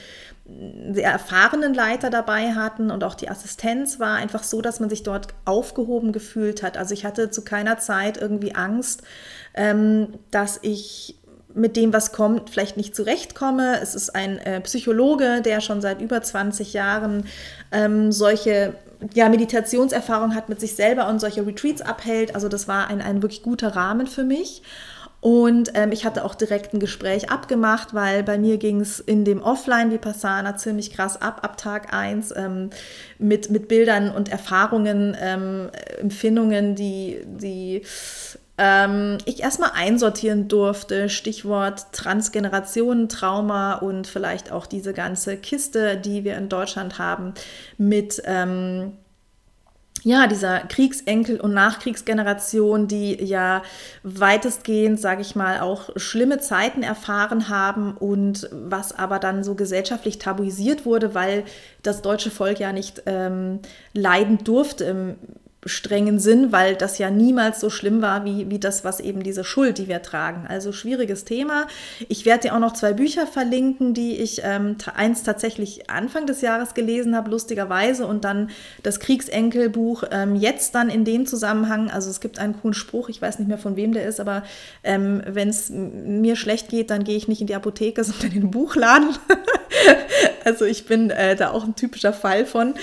sehr 0.93 1.11
erfahrenen 1.11 1.73
Leiter 1.73 2.09
dabei 2.09 2.53
hatten 2.53 2.89
und 2.89 3.03
auch 3.03 3.15
die 3.15 3.29
Assistenz 3.29 3.99
war 3.99 4.15
einfach 4.15 4.43
so, 4.43 4.61
dass 4.61 4.79
man 4.79 4.89
sich 4.89 5.03
dort 5.03 5.27
aufgehoben 5.43 6.13
gefühlt 6.13 6.63
hat. 6.63 6.77
Also 6.77 6.93
ich 6.93 7.03
hatte 7.03 7.29
zu 7.29 7.43
keiner 7.43 7.77
Zeit 7.79 8.15
irgendwie 8.15 8.55
Angst, 8.55 9.01
ähm, 9.55 10.13
dass 10.31 10.59
ich 10.61 11.17
mit 11.53 11.75
dem, 11.75 11.91
was 11.91 12.13
kommt, 12.13 12.49
vielleicht 12.49 12.77
nicht 12.77 12.95
zurechtkomme. 12.95 13.81
Es 13.81 13.93
ist 13.93 14.15
ein 14.15 14.37
äh, 14.37 14.61
Psychologe, 14.61 15.41
der 15.41 15.59
schon 15.59 15.81
seit 15.81 15.99
über 15.99 16.21
20 16.21 16.71
Jahren 16.71 17.25
ähm, 17.73 18.13
solche 18.13 18.73
ja, 19.13 19.29
Meditationserfahrung 19.29 20.35
hat 20.35 20.49
mit 20.49 20.59
sich 20.59 20.75
selber 20.75 21.07
und 21.07 21.19
solche 21.19 21.45
Retreats 21.45 21.81
abhält. 21.81 22.35
Also 22.35 22.49
das 22.49 22.67
war 22.67 22.87
ein, 22.87 23.01
ein 23.01 23.21
wirklich 23.21 23.43
guter 23.43 23.75
Rahmen 23.75 24.07
für 24.07 24.23
mich. 24.23 24.61
Und 25.21 25.73
ähm, 25.75 25.91
ich 25.91 26.03
hatte 26.03 26.25
auch 26.25 26.33
direkt 26.33 26.73
ein 26.73 26.79
Gespräch 26.79 27.29
abgemacht, 27.29 27.93
weil 27.93 28.23
bei 28.23 28.39
mir 28.39 28.57
ging 28.57 28.81
es 28.81 28.99
in 28.99 29.23
dem 29.23 29.43
Offline-Vipassana 29.43 30.57
ziemlich 30.57 30.91
krass 30.91 31.21
ab, 31.21 31.41
ab 31.43 31.57
Tag 31.57 31.93
1, 31.93 32.33
ähm, 32.35 32.71
mit, 33.19 33.51
mit 33.51 33.67
Bildern 33.67 34.09
und 34.09 34.29
Erfahrungen, 34.29 35.15
ähm, 35.21 35.69
Empfindungen, 35.99 36.73
die, 36.73 37.21
die 37.23 37.83
ähm, 38.57 39.17
ich 39.25 39.41
erstmal 39.41 39.71
einsortieren 39.73 40.47
durfte. 40.47 41.09
Stichwort 41.09 41.91
Transgenerationen, 41.93 43.09
Trauma 43.09 43.75
und 43.75 44.07
vielleicht 44.07 44.51
auch 44.51 44.65
diese 44.65 44.93
ganze 44.93 45.37
Kiste, 45.37 45.97
die 45.97 46.23
wir 46.23 46.37
in 46.37 46.49
Deutschland 46.49 46.99
haben 46.99 47.33
mit 47.77 48.21
ähm, 48.25 48.93
ja, 50.03 50.25
dieser 50.25 50.61
Kriegsenkel- 50.61 51.39
und 51.39 51.53
Nachkriegsgeneration, 51.53 52.87
die 52.87 53.23
ja 53.23 53.61
weitestgehend, 54.03 54.99
sage 54.99 55.21
ich 55.21 55.35
mal, 55.35 55.59
auch 55.59 55.89
schlimme 55.95 56.39
Zeiten 56.39 56.81
erfahren 56.81 57.49
haben 57.49 57.95
und 57.97 58.49
was 58.51 58.97
aber 58.97 59.19
dann 59.19 59.43
so 59.43 59.53
gesellschaftlich 59.53 60.17
tabuisiert 60.17 60.85
wurde, 60.85 61.13
weil 61.13 61.43
das 61.83 62.01
deutsche 62.01 62.31
Volk 62.31 62.59
ja 62.59 62.73
nicht 62.73 63.03
ähm, 63.05 63.59
leiden 63.93 64.43
durfte 64.43 64.85
im 64.85 65.15
strengen 65.65 66.19
Sinn, 66.19 66.51
weil 66.51 66.75
das 66.75 66.97
ja 66.97 67.11
niemals 67.11 67.59
so 67.59 67.69
schlimm 67.69 68.01
war 68.01 68.25
wie, 68.25 68.49
wie 68.49 68.57
das, 68.57 68.83
was 68.83 68.99
eben 68.99 69.21
diese 69.21 69.43
Schuld, 69.43 69.77
die 69.77 69.87
wir 69.87 70.01
tragen. 70.01 70.45
Also 70.47 70.71
schwieriges 70.71 71.23
Thema. 71.23 71.67
Ich 72.09 72.25
werde 72.25 72.47
dir 72.47 72.55
auch 72.55 72.59
noch 72.59 72.73
zwei 72.73 72.93
Bücher 72.93 73.27
verlinken, 73.27 73.93
die 73.93 74.17
ich 74.17 74.41
ähm, 74.43 74.77
eins 74.95 75.21
tatsächlich 75.21 75.89
Anfang 75.89 76.25
des 76.25 76.41
Jahres 76.41 76.73
gelesen 76.73 77.15
habe, 77.15 77.29
lustigerweise, 77.29 78.07
und 78.07 78.23
dann 78.23 78.49
das 78.81 78.99
Kriegsenkelbuch 78.99 80.03
ähm, 80.09 80.35
jetzt 80.35 80.73
dann 80.73 80.89
in 80.89 81.05
dem 81.05 81.27
Zusammenhang. 81.27 81.91
Also 81.91 82.09
es 82.09 82.21
gibt 82.21 82.39
einen 82.39 82.59
coolen 82.59 82.73
Spruch, 82.73 83.09
ich 83.09 83.21
weiß 83.21 83.37
nicht 83.37 83.47
mehr 83.47 83.59
von 83.59 83.75
wem 83.75 83.93
der 83.93 84.05
ist, 84.05 84.19
aber 84.19 84.43
ähm, 84.83 85.21
wenn 85.27 85.49
es 85.49 85.69
mir 85.69 86.35
schlecht 86.35 86.69
geht, 86.69 86.89
dann 86.89 87.03
gehe 87.03 87.17
ich 87.17 87.27
nicht 87.27 87.41
in 87.41 87.47
die 87.47 87.55
Apotheke, 87.55 88.03
sondern 88.03 88.31
in 88.31 88.41
den 88.41 88.51
Buchladen. 88.51 89.09
also 90.43 90.65
ich 90.65 90.87
bin 90.87 91.11
äh, 91.11 91.35
da 91.35 91.51
auch 91.51 91.63
ein 91.63 91.75
typischer 91.75 92.13
Fall 92.13 92.47
von. 92.47 92.73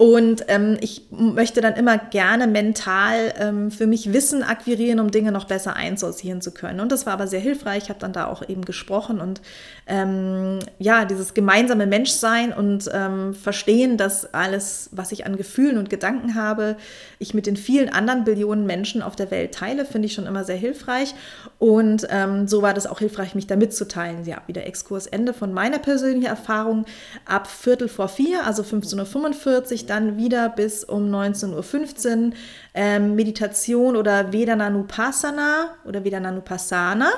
Und 0.00 0.46
ähm, 0.48 0.78
ich 0.80 1.02
möchte 1.10 1.60
dann 1.60 1.74
immer 1.74 1.98
gerne 1.98 2.46
mental 2.46 3.34
ähm, 3.38 3.70
für 3.70 3.86
mich 3.86 4.14
Wissen 4.14 4.42
akquirieren, 4.42 4.98
um 4.98 5.10
Dinge 5.10 5.30
noch 5.30 5.44
besser 5.44 5.76
einsortieren 5.76 6.40
zu 6.40 6.52
können. 6.52 6.80
Und 6.80 6.90
das 6.90 7.04
war 7.04 7.12
aber 7.12 7.26
sehr 7.26 7.40
hilfreich. 7.40 7.82
Ich 7.82 7.88
habe 7.90 8.00
dann 8.00 8.14
da 8.14 8.24
auch 8.24 8.48
eben 8.48 8.64
gesprochen 8.64 9.20
und 9.20 9.42
ähm, 9.86 10.60
ja, 10.78 11.04
dieses 11.04 11.34
gemeinsame 11.34 11.86
Menschsein 11.86 12.54
und 12.54 12.88
ähm, 12.94 13.34
verstehen, 13.34 13.98
dass 13.98 14.32
alles, 14.32 14.88
was 14.92 15.12
ich 15.12 15.26
an 15.26 15.36
Gefühlen 15.36 15.76
und 15.76 15.90
Gedanken 15.90 16.34
habe, 16.34 16.76
ich 17.18 17.34
mit 17.34 17.44
den 17.44 17.58
vielen 17.58 17.90
anderen 17.90 18.24
Billionen 18.24 18.64
Menschen 18.64 19.02
auf 19.02 19.16
der 19.16 19.30
Welt 19.30 19.52
teile, 19.52 19.84
finde 19.84 20.06
ich 20.06 20.14
schon 20.14 20.24
immer 20.24 20.44
sehr 20.44 20.56
hilfreich. 20.56 21.14
Und 21.58 22.06
ähm, 22.08 22.48
so 22.48 22.62
war 22.62 22.72
das 22.72 22.86
auch 22.86 23.00
hilfreich, 23.00 23.34
mich 23.34 23.48
da 23.48 23.56
mitzuteilen. 23.56 24.24
Ja, 24.24 24.38
wieder 24.46 24.64
Exkursende 24.64 25.34
von 25.34 25.52
meiner 25.52 25.78
persönlichen 25.78 26.24
Erfahrung 26.24 26.86
ab 27.26 27.48
Viertel 27.48 27.88
vor 27.88 28.08
vier, 28.08 28.46
also 28.46 28.62
15.45 28.62 29.82
Uhr 29.82 29.89
dann 29.90 30.16
wieder 30.16 30.48
bis 30.48 30.84
um 30.84 31.12
19.15 31.12 32.26
Uhr 32.28 32.32
ähm, 32.74 33.14
Meditation 33.16 33.96
oder 33.96 34.32
Vedananupassana 34.32 35.74
oder 35.84 36.04
Vedananupassana. 36.04 37.10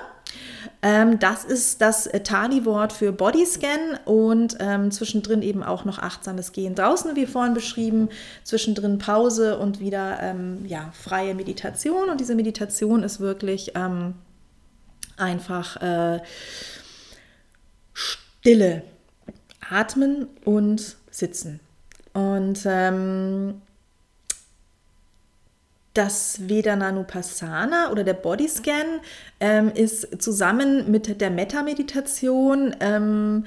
Ähm, 0.81 1.19
das 1.19 1.45
ist 1.45 1.81
das 1.81 2.09
Tani-Wort 2.25 2.93
für 2.93 3.13
Bodyscan 3.13 3.99
und 4.05 4.57
ähm, 4.59 4.91
zwischendrin 4.91 5.43
eben 5.43 5.63
auch 5.63 5.85
noch 5.85 5.99
achtsames 5.99 6.53
Gehen 6.53 6.75
draußen, 6.75 7.15
wie 7.15 7.27
vorhin 7.27 7.55
beschrieben, 7.55 8.09
zwischendrin 8.43 8.99
Pause 8.99 9.59
und 9.59 9.79
wieder 9.79 10.19
ähm, 10.21 10.65
ja, 10.67 10.91
freie 10.93 11.35
Meditation. 11.35 12.09
Und 12.09 12.21
diese 12.21 12.35
Meditation 12.35 13.03
ist 13.03 13.21
wirklich 13.21 13.73
ähm, 13.75 14.15
einfach 15.17 15.77
äh, 15.81 16.21
Stille, 17.93 18.83
Atmen 19.71 20.27
und 20.45 20.97
Sitzen. 21.11 21.61
Und 22.13 22.61
ähm, 22.67 23.63
das 25.95 26.49
Vedananupassana 26.49 27.91
oder 27.91 28.05
der 28.05 28.15
Bodyscan 28.15 29.01
ähm, 29.41 29.71
ist 29.75 30.23
zusammen 30.23 30.91
mit 30.91 31.21
der 31.21 31.31
Metta-Meditation 31.31 32.75
ähm, 32.81 33.45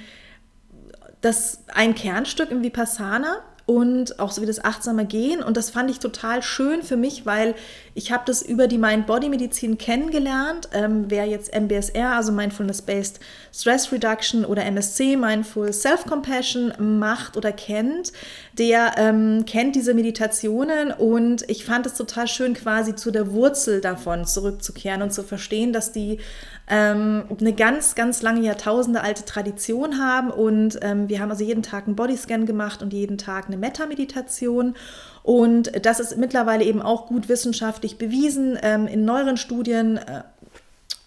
ein 1.73 1.95
Kernstück 1.95 2.51
im 2.51 2.61
Vipassana 2.61 3.41
und 3.65 4.19
auch 4.19 4.31
so 4.31 4.41
wie 4.41 4.45
das 4.45 4.63
achtsame 4.63 5.05
Gehen. 5.05 5.41
Und 5.41 5.57
das 5.57 5.71
fand 5.71 5.89
ich 5.89 5.99
total 5.99 6.43
schön 6.43 6.83
für 6.83 6.97
mich, 6.97 7.25
weil 7.25 7.55
ich 7.95 8.11
habe 8.11 8.23
das 8.25 8.43
über 8.43 8.67
die 8.67 8.77
Mind-Body-Medizin 8.77 9.77
kennengelernt. 9.77 10.69
Ähm, 10.71 11.05
wer 11.07 11.25
jetzt 11.25 11.51
MBSR, 11.53 12.11
also 12.11 12.31
Mindfulness-Based 12.31 13.19
Stress 13.51 13.91
Reduction 13.91 14.45
oder 14.45 14.65
MSC, 14.65 15.15
Mindful 15.15 15.73
Self-Compassion, 15.73 16.73
macht 16.99 17.37
oder 17.37 17.51
kennt, 17.51 18.11
der 18.53 18.93
ähm, 18.97 19.45
kennt 19.45 19.75
diese 19.75 19.93
Meditationen 19.93 20.91
und 20.91 21.49
ich 21.49 21.65
fand 21.65 21.85
es 21.85 21.95
total 21.95 22.27
schön, 22.27 22.53
quasi 22.53 22.95
zu 22.95 23.11
der 23.11 23.31
Wurzel 23.31 23.81
davon 23.81 24.25
zurückzukehren 24.25 25.01
und 25.01 25.11
zu 25.11 25.23
verstehen, 25.23 25.73
dass 25.73 25.91
die 25.91 26.19
ähm, 26.67 27.25
eine 27.39 27.53
ganz, 27.53 27.95
ganz 27.95 28.21
lange 28.21 28.41
Jahrtausende 28.41 29.01
alte 29.01 29.25
Tradition 29.25 29.99
haben. 29.99 30.31
Und 30.31 30.79
ähm, 30.81 31.09
wir 31.09 31.19
haben 31.19 31.29
also 31.29 31.43
jeden 31.43 31.63
Tag 31.63 31.85
einen 31.85 31.95
Bodyscan 31.95 32.45
gemacht 32.45 32.81
und 32.81 32.93
jeden 32.93 33.17
Tag 33.17 33.47
eine 33.47 33.57
Metta-Meditation. 33.57 34.75
Und 35.23 35.85
das 35.85 35.99
ist 35.99 36.17
mittlerweile 36.17 36.63
eben 36.63 36.81
auch 36.81 37.07
gut 37.07 37.29
wissenschaftlich 37.29 37.97
bewiesen 37.97 38.57
ähm, 38.61 38.87
in 38.87 39.05
neueren 39.05 39.37
Studien, 39.37 39.97
äh, 39.97 40.23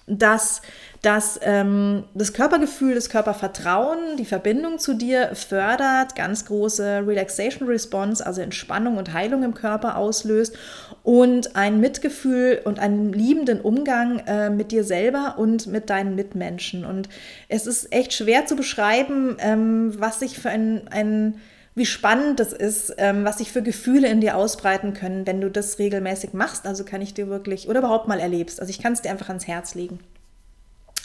dass 0.06 0.62
dass 1.02 1.38
ähm, 1.42 2.04
das 2.14 2.32
Körpergefühl, 2.32 2.94
das 2.94 3.08
Körpervertrauen, 3.08 4.16
die 4.18 4.24
Verbindung 4.24 4.78
zu 4.78 4.94
dir 4.94 5.34
fördert, 5.34 6.16
ganz 6.16 6.44
große 6.44 7.04
Relaxation 7.06 7.68
Response, 7.68 8.24
also 8.24 8.40
Entspannung 8.40 8.96
und 8.96 9.12
Heilung 9.12 9.44
im 9.44 9.54
Körper 9.54 9.96
auslöst 9.96 10.56
und 11.04 11.54
ein 11.54 11.80
Mitgefühl 11.80 12.60
und 12.64 12.80
einen 12.80 13.12
liebenden 13.12 13.60
Umgang 13.60 14.20
äh, 14.26 14.50
mit 14.50 14.72
dir 14.72 14.82
selber 14.82 15.36
und 15.38 15.66
mit 15.68 15.88
deinen 15.88 16.16
Mitmenschen. 16.16 16.84
Und 16.84 17.08
es 17.48 17.66
ist 17.66 17.92
echt 17.92 18.12
schwer 18.12 18.46
zu 18.46 18.56
beschreiben, 18.56 19.36
ähm, 19.38 19.94
was 19.98 20.18
sich 20.18 20.38
für 20.38 20.50
ein, 20.50 20.88
ein 20.90 21.40
wie 21.76 21.86
spannend 21.86 22.40
das 22.40 22.52
ist, 22.52 22.94
ähm, 22.98 23.24
was 23.24 23.38
sich 23.38 23.52
für 23.52 23.62
Gefühle 23.62 24.08
in 24.08 24.20
dir 24.20 24.36
ausbreiten 24.36 24.94
können, 24.94 25.28
wenn 25.28 25.40
du 25.40 25.48
das 25.48 25.78
regelmäßig 25.78 26.32
machst. 26.32 26.66
Also 26.66 26.84
kann 26.84 27.00
ich 27.00 27.14
dir 27.14 27.28
wirklich 27.28 27.68
oder 27.68 27.78
überhaupt 27.78 28.08
mal 28.08 28.18
erlebst. 28.18 28.60
Also 28.60 28.70
ich 28.70 28.82
kann 28.82 28.94
es 28.94 29.02
dir 29.02 29.10
einfach 29.10 29.28
ans 29.28 29.46
Herz 29.46 29.76
legen. 29.76 30.00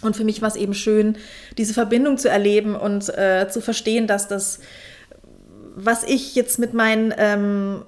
Und 0.04 0.16
für 0.16 0.24
mich 0.24 0.42
war 0.42 0.50
es 0.50 0.56
eben 0.56 0.74
schön, 0.74 1.18
diese 1.58 1.74
Verbindung 1.74 2.18
zu 2.18 2.30
erleben 2.30 2.76
und 2.76 3.10
äh, 3.18 3.48
zu 3.50 3.62
verstehen, 3.62 4.08
dass 4.08 4.28
das, 4.28 4.60
was 5.76 6.04
ich 6.04 6.36
jetzt 6.36 6.60
mit 6.60 6.74
meinen 6.74 7.14
ähm, 7.18 7.84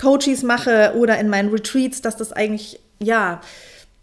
Coaches 0.00 0.42
mache 0.42 0.94
oder 0.96 1.18
in 1.18 1.28
meinen 1.28 1.50
Retreats, 1.50 2.02
dass 2.02 2.16
das 2.16 2.32
eigentlich, 2.32 2.80
ja, 3.02 3.40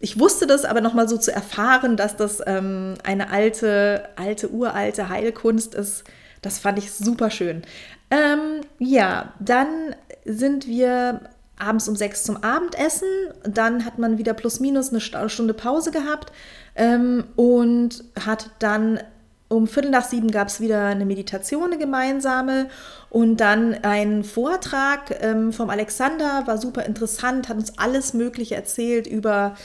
ich 0.00 0.18
wusste 0.18 0.46
das, 0.46 0.64
aber 0.64 0.80
nochmal 0.80 1.08
so 1.08 1.16
zu 1.16 1.32
erfahren, 1.32 1.96
dass 1.96 2.16
das 2.16 2.40
ähm, 2.46 2.94
eine 3.04 3.30
alte, 3.30 4.08
alte, 4.16 4.50
uralte 4.50 5.08
Heilkunst 5.08 5.74
ist, 5.74 6.04
das 6.42 6.58
fand 6.58 6.78
ich 6.78 6.92
super 6.92 7.30
schön. 7.30 7.62
Ähm, 8.10 8.60
ja, 8.78 9.32
dann 9.40 9.96
sind 10.24 10.66
wir 10.66 11.20
abends 11.58 11.88
um 11.88 11.96
sechs 11.96 12.24
zum 12.24 12.42
Abendessen. 12.42 13.08
Dann 13.44 13.84
hat 13.84 13.98
man 13.98 14.18
wieder 14.18 14.34
plus 14.34 14.60
minus 14.60 14.90
eine 14.90 15.28
Stunde 15.28 15.54
Pause 15.54 15.90
gehabt 15.90 16.32
ähm, 16.74 17.24
und 17.36 18.04
hat 18.24 18.50
dann 18.58 19.00
um 19.48 19.66
Viertel 19.66 19.90
nach 19.90 20.04
sieben 20.04 20.30
gab 20.30 20.48
es 20.48 20.60
wieder 20.60 20.84
eine 20.86 21.06
Meditation, 21.06 21.64
eine 21.64 21.78
gemeinsame 21.78 22.68
und 23.08 23.38
dann 23.38 23.74
ein 23.82 24.22
Vortrag 24.22 25.16
ähm, 25.22 25.54
vom 25.54 25.70
Alexander, 25.70 26.46
war 26.46 26.58
super 26.58 26.84
interessant, 26.84 27.48
hat 27.48 27.56
uns 27.56 27.78
alles 27.78 28.12
Mögliche 28.12 28.56
erzählt 28.56 29.06
über 29.06 29.56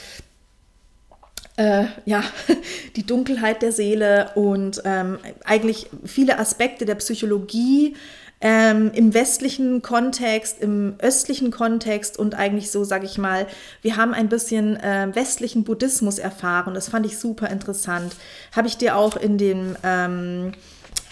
äh, 1.58 1.86
ja, 2.06 2.24
die 2.96 3.06
Dunkelheit 3.06 3.62
der 3.62 3.74
Seele 3.74 4.32
und 4.36 4.82
ähm, 4.86 5.20
eigentlich 5.44 5.90
viele 6.06 6.40
Aspekte 6.40 6.86
der 6.86 6.96
Psychologie 6.96 7.96
ähm, 8.46 8.92
im 8.94 9.14
westlichen 9.14 9.82
Kontext, 9.82 10.60
im 10.60 10.96
östlichen 11.00 11.50
Kontext 11.50 12.20
und 12.20 12.36
eigentlich 12.36 12.72
so, 12.72 12.84
sage 12.84 13.06
ich 13.06 13.18
mal, 13.18 13.48
wir 13.82 13.96
haben 13.96 14.14
ein 14.14 14.28
bisschen 14.28 14.76
äh, 14.76 15.08
westlichen 15.14 15.64
Buddhismus 15.64 16.20
erfahren. 16.20 16.74
Das 16.74 16.90
fand 16.90 17.06
ich 17.06 17.18
super 17.18 17.50
interessant. 17.50 18.14
Habe 18.54 18.68
ich 18.68 18.78
dir 18.78 18.98
auch 18.98 19.16
in 19.16 19.38
dem 19.38 19.78
ähm, 19.84 20.52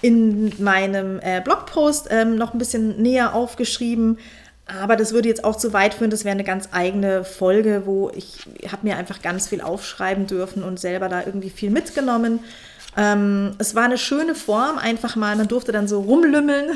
in 0.01 0.51
meinem 0.61 1.19
äh, 1.21 1.41
Blogpost 1.41 2.07
ähm, 2.09 2.35
noch 2.35 2.53
ein 2.53 2.57
bisschen 2.57 3.01
näher 3.01 3.33
aufgeschrieben. 3.33 4.17
Aber 4.65 4.97
das 4.97 5.13
würde 5.13 5.29
jetzt 5.29 5.43
auch 5.45 5.55
zu 5.55 5.71
weit 5.73 5.93
führen. 5.93 6.11
Das 6.11 6.25
wäre 6.25 6.33
eine 6.33 6.43
ganz 6.43 6.69
eigene 6.71 7.23
Folge, 7.23 7.83
wo 7.85 8.09
ich 8.13 8.45
habe 8.69 8.87
mir 8.87 8.97
einfach 8.97 9.21
ganz 9.21 9.47
viel 9.47 9.61
aufschreiben 9.61 10.27
dürfen 10.27 10.63
und 10.63 10.79
selber 10.79 11.07
da 11.07 11.23
irgendwie 11.25 11.49
viel 11.49 11.69
mitgenommen. 11.69 12.39
Ähm, 12.97 13.51
es 13.57 13.73
war 13.73 13.83
eine 13.83 13.97
schöne 13.97 14.35
Form, 14.35 14.77
einfach 14.77 15.15
mal, 15.15 15.35
man 15.35 15.47
durfte 15.47 15.71
dann 15.71 15.87
so 15.87 16.01
rumlümmeln. 16.01 16.71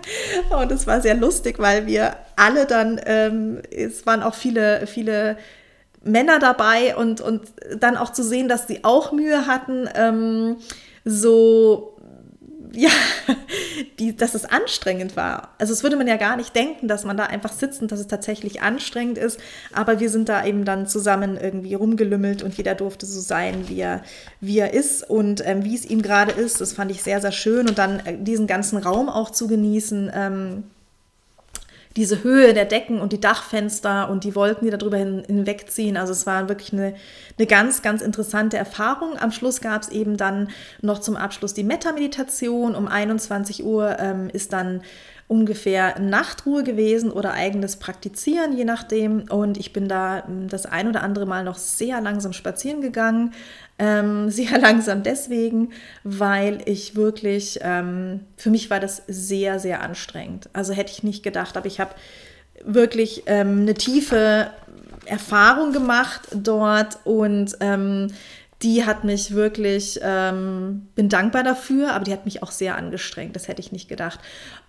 Und 0.50 0.72
es 0.72 0.86
war 0.86 1.00
sehr 1.00 1.14
lustig, 1.14 1.58
weil 1.58 1.86
wir 1.86 2.16
alle 2.36 2.66
dann, 2.66 3.00
ähm, 3.04 3.62
es 3.70 4.04
waren 4.06 4.22
auch 4.22 4.34
viele, 4.34 4.86
viele 4.86 5.36
Männer 6.04 6.40
dabei 6.40 6.96
und, 6.96 7.20
und 7.20 7.42
dann 7.76 7.96
auch 7.96 8.10
zu 8.10 8.24
sehen, 8.24 8.48
dass 8.48 8.66
sie 8.66 8.82
auch 8.82 9.12
Mühe 9.12 9.46
hatten, 9.46 9.88
ähm, 9.94 10.56
so 11.04 11.91
ja, 12.74 12.90
die, 13.98 14.16
dass 14.16 14.34
es 14.34 14.44
anstrengend 14.44 15.16
war. 15.16 15.50
Also 15.58 15.72
es 15.72 15.82
würde 15.82 15.96
man 15.96 16.06
ja 16.06 16.16
gar 16.16 16.36
nicht 16.36 16.54
denken, 16.54 16.88
dass 16.88 17.04
man 17.04 17.16
da 17.16 17.24
einfach 17.24 17.52
sitzt 17.52 17.82
und 17.82 17.92
dass 17.92 18.00
es 18.00 18.06
tatsächlich 18.06 18.62
anstrengend 18.62 19.18
ist. 19.18 19.40
Aber 19.72 20.00
wir 20.00 20.10
sind 20.10 20.28
da 20.28 20.44
eben 20.44 20.64
dann 20.64 20.86
zusammen 20.86 21.36
irgendwie 21.36 21.74
rumgelümmelt 21.74 22.42
und 22.42 22.56
jeder 22.56 22.74
durfte 22.74 23.06
so 23.06 23.20
sein, 23.20 23.68
wie 23.68 23.80
er, 23.80 24.02
wie 24.40 24.58
er 24.58 24.72
ist 24.72 25.08
und 25.08 25.46
ähm, 25.46 25.64
wie 25.64 25.74
es 25.74 25.84
ihm 25.84 26.02
gerade 26.02 26.32
ist. 26.32 26.60
Das 26.60 26.72
fand 26.72 26.90
ich 26.90 27.02
sehr, 27.02 27.20
sehr 27.20 27.32
schön. 27.32 27.68
Und 27.68 27.78
dann 27.78 28.00
äh, 28.00 28.16
diesen 28.18 28.46
ganzen 28.46 28.78
Raum 28.78 29.08
auch 29.08 29.30
zu 29.30 29.48
genießen. 29.48 30.10
Ähm, 30.14 30.64
diese 31.96 32.22
Höhe 32.22 32.54
der 32.54 32.64
Decken 32.64 33.00
und 33.00 33.12
die 33.12 33.20
Dachfenster 33.20 34.08
und 34.08 34.24
die 34.24 34.34
Wolken, 34.34 34.64
die 34.64 34.76
darüber 34.76 34.96
hin, 34.96 35.22
hinwegziehen. 35.26 35.96
Also 35.96 36.12
es 36.12 36.26
war 36.26 36.48
wirklich 36.48 36.72
eine, 36.72 36.94
eine 37.38 37.46
ganz, 37.46 37.82
ganz 37.82 38.02
interessante 38.02 38.56
Erfahrung. 38.56 39.18
Am 39.18 39.32
Schluss 39.32 39.60
gab 39.60 39.82
es 39.82 39.88
eben 39.88 40.16
dann 40.16 40.48
noch 40.80 41.00
zum 41.00 41.16
Abschluss 41.16 41.54
die 41.54 41.64
Metta-Meditation. 41.64 42.74
Um 42.74 42.88
21 42.88 43.64
Uhr 43.64 43.98
ähm, 43.98 44.30
ist 44.32 44.52
dann 44.52 44.82
ungefähr 45.28 45.98
Nachtruhe 45.98 46.62
gewesen 46.62 47.10
oder 47.10 47.32
eigenes 47.32 47.76
Praktizieren, 47.76 48.56
je 48.56 48.64
nachdem. 48.64 49.24
Und 49.30 49.56
ich 49.56 49.72
bin 49.72 49.88
da 49.88 50.24
ähm, 50.28 50.48
das 50.48 50.66
ein 50.66 50.88
oder 50.88 51.02
andere 51.02 51.26
Mal 51.26 51.44
noch 51.44 51.56
sehr 51.56 52.00
langsam 52.00 52.32
spazieren 52.32 52.82
gegangen, 52.82 53.32
ähm, 53.82 54.30
sehr 54.30 54.58
langsam 54.58 55.02
deswegen, 55.02 55.72
weil 56.04 56.60
ich 56.66 56.94
wirklich, 56.94 57.58
ähm, 57.62 58.20
für 58.36 58.50
mich 58.50 58.70
war 58.70 58.80
das 58.80 59.02
sehr, 59.08 59.58
sehr 59.58 59.82
anstrengend. 59.82 60.48
Also 60.52 60.72
hätte 60.72 60.92
ich 60.92 61.02
nicht 61.02 61.22
gedacht, 61.22 61.56
aber 61.56 61.66
ich 61.66 61.80
habe 61.80 61.94
wirklich 62.64 63.24
ähm, 63.26 63.62
eine 63.62 63.74
tiefe 63.74 64.50
Erfahrung 65.04 65.72
gemacht 65.72 66.28
dort 66.32 67.00
und 67.04 67.56
ähm, 67.60 68.08
die 68.62 68.86
hat 68.86 69.02
mich 69.02 69.34
wirklich, 69.34 69.98
ähm, 70.02 70.86
bin 70.94 71.08
dankbar 71.08 71.42
dafür, 71.42 71.92
aber 71.94 72.04
die 72.04 72.12
hat 72.12 72.24
mich 72.24 72.44
auch 72.44 72.52
sehr 72.52 72.76
angestrengt. 72.76 73.34
Das 73.34 73.48
hätte 73.48 73.60
ich 73.60 73.72
nicht 73.72 73.88
gedacht. 73.88 74.20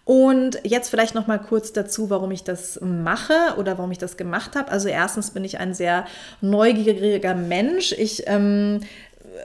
Und 0.06 0.60
jetzt 0.64 0.90
vielleicht 0.90 1.16
noch 1.16 1.28
mal 1.28 1.38
kurz 1.38 1.72
dazu, 1.72 2.10
warum 2.10 2.32
ich 2.32 2.44
das 2.44 2.80
mache 2.82 3.56
oder 3.58 3.78
warum 3.78 3.92
ich 3.92 4.00
das 4.00 4.18
gemacht 4.18 4.56
habe. 4.56 4.72
Also 4.72 4.90
erstens 4.90 5.32
bin 5.32 5.46
ich 5.46 5.60
ein 5.60 5.74
sehr 5.74 6.06
neugieriger 6.42 7.36
Mensch. 7.36 7.94
Ich 7.94 8.24
ähm, 8.28 8.82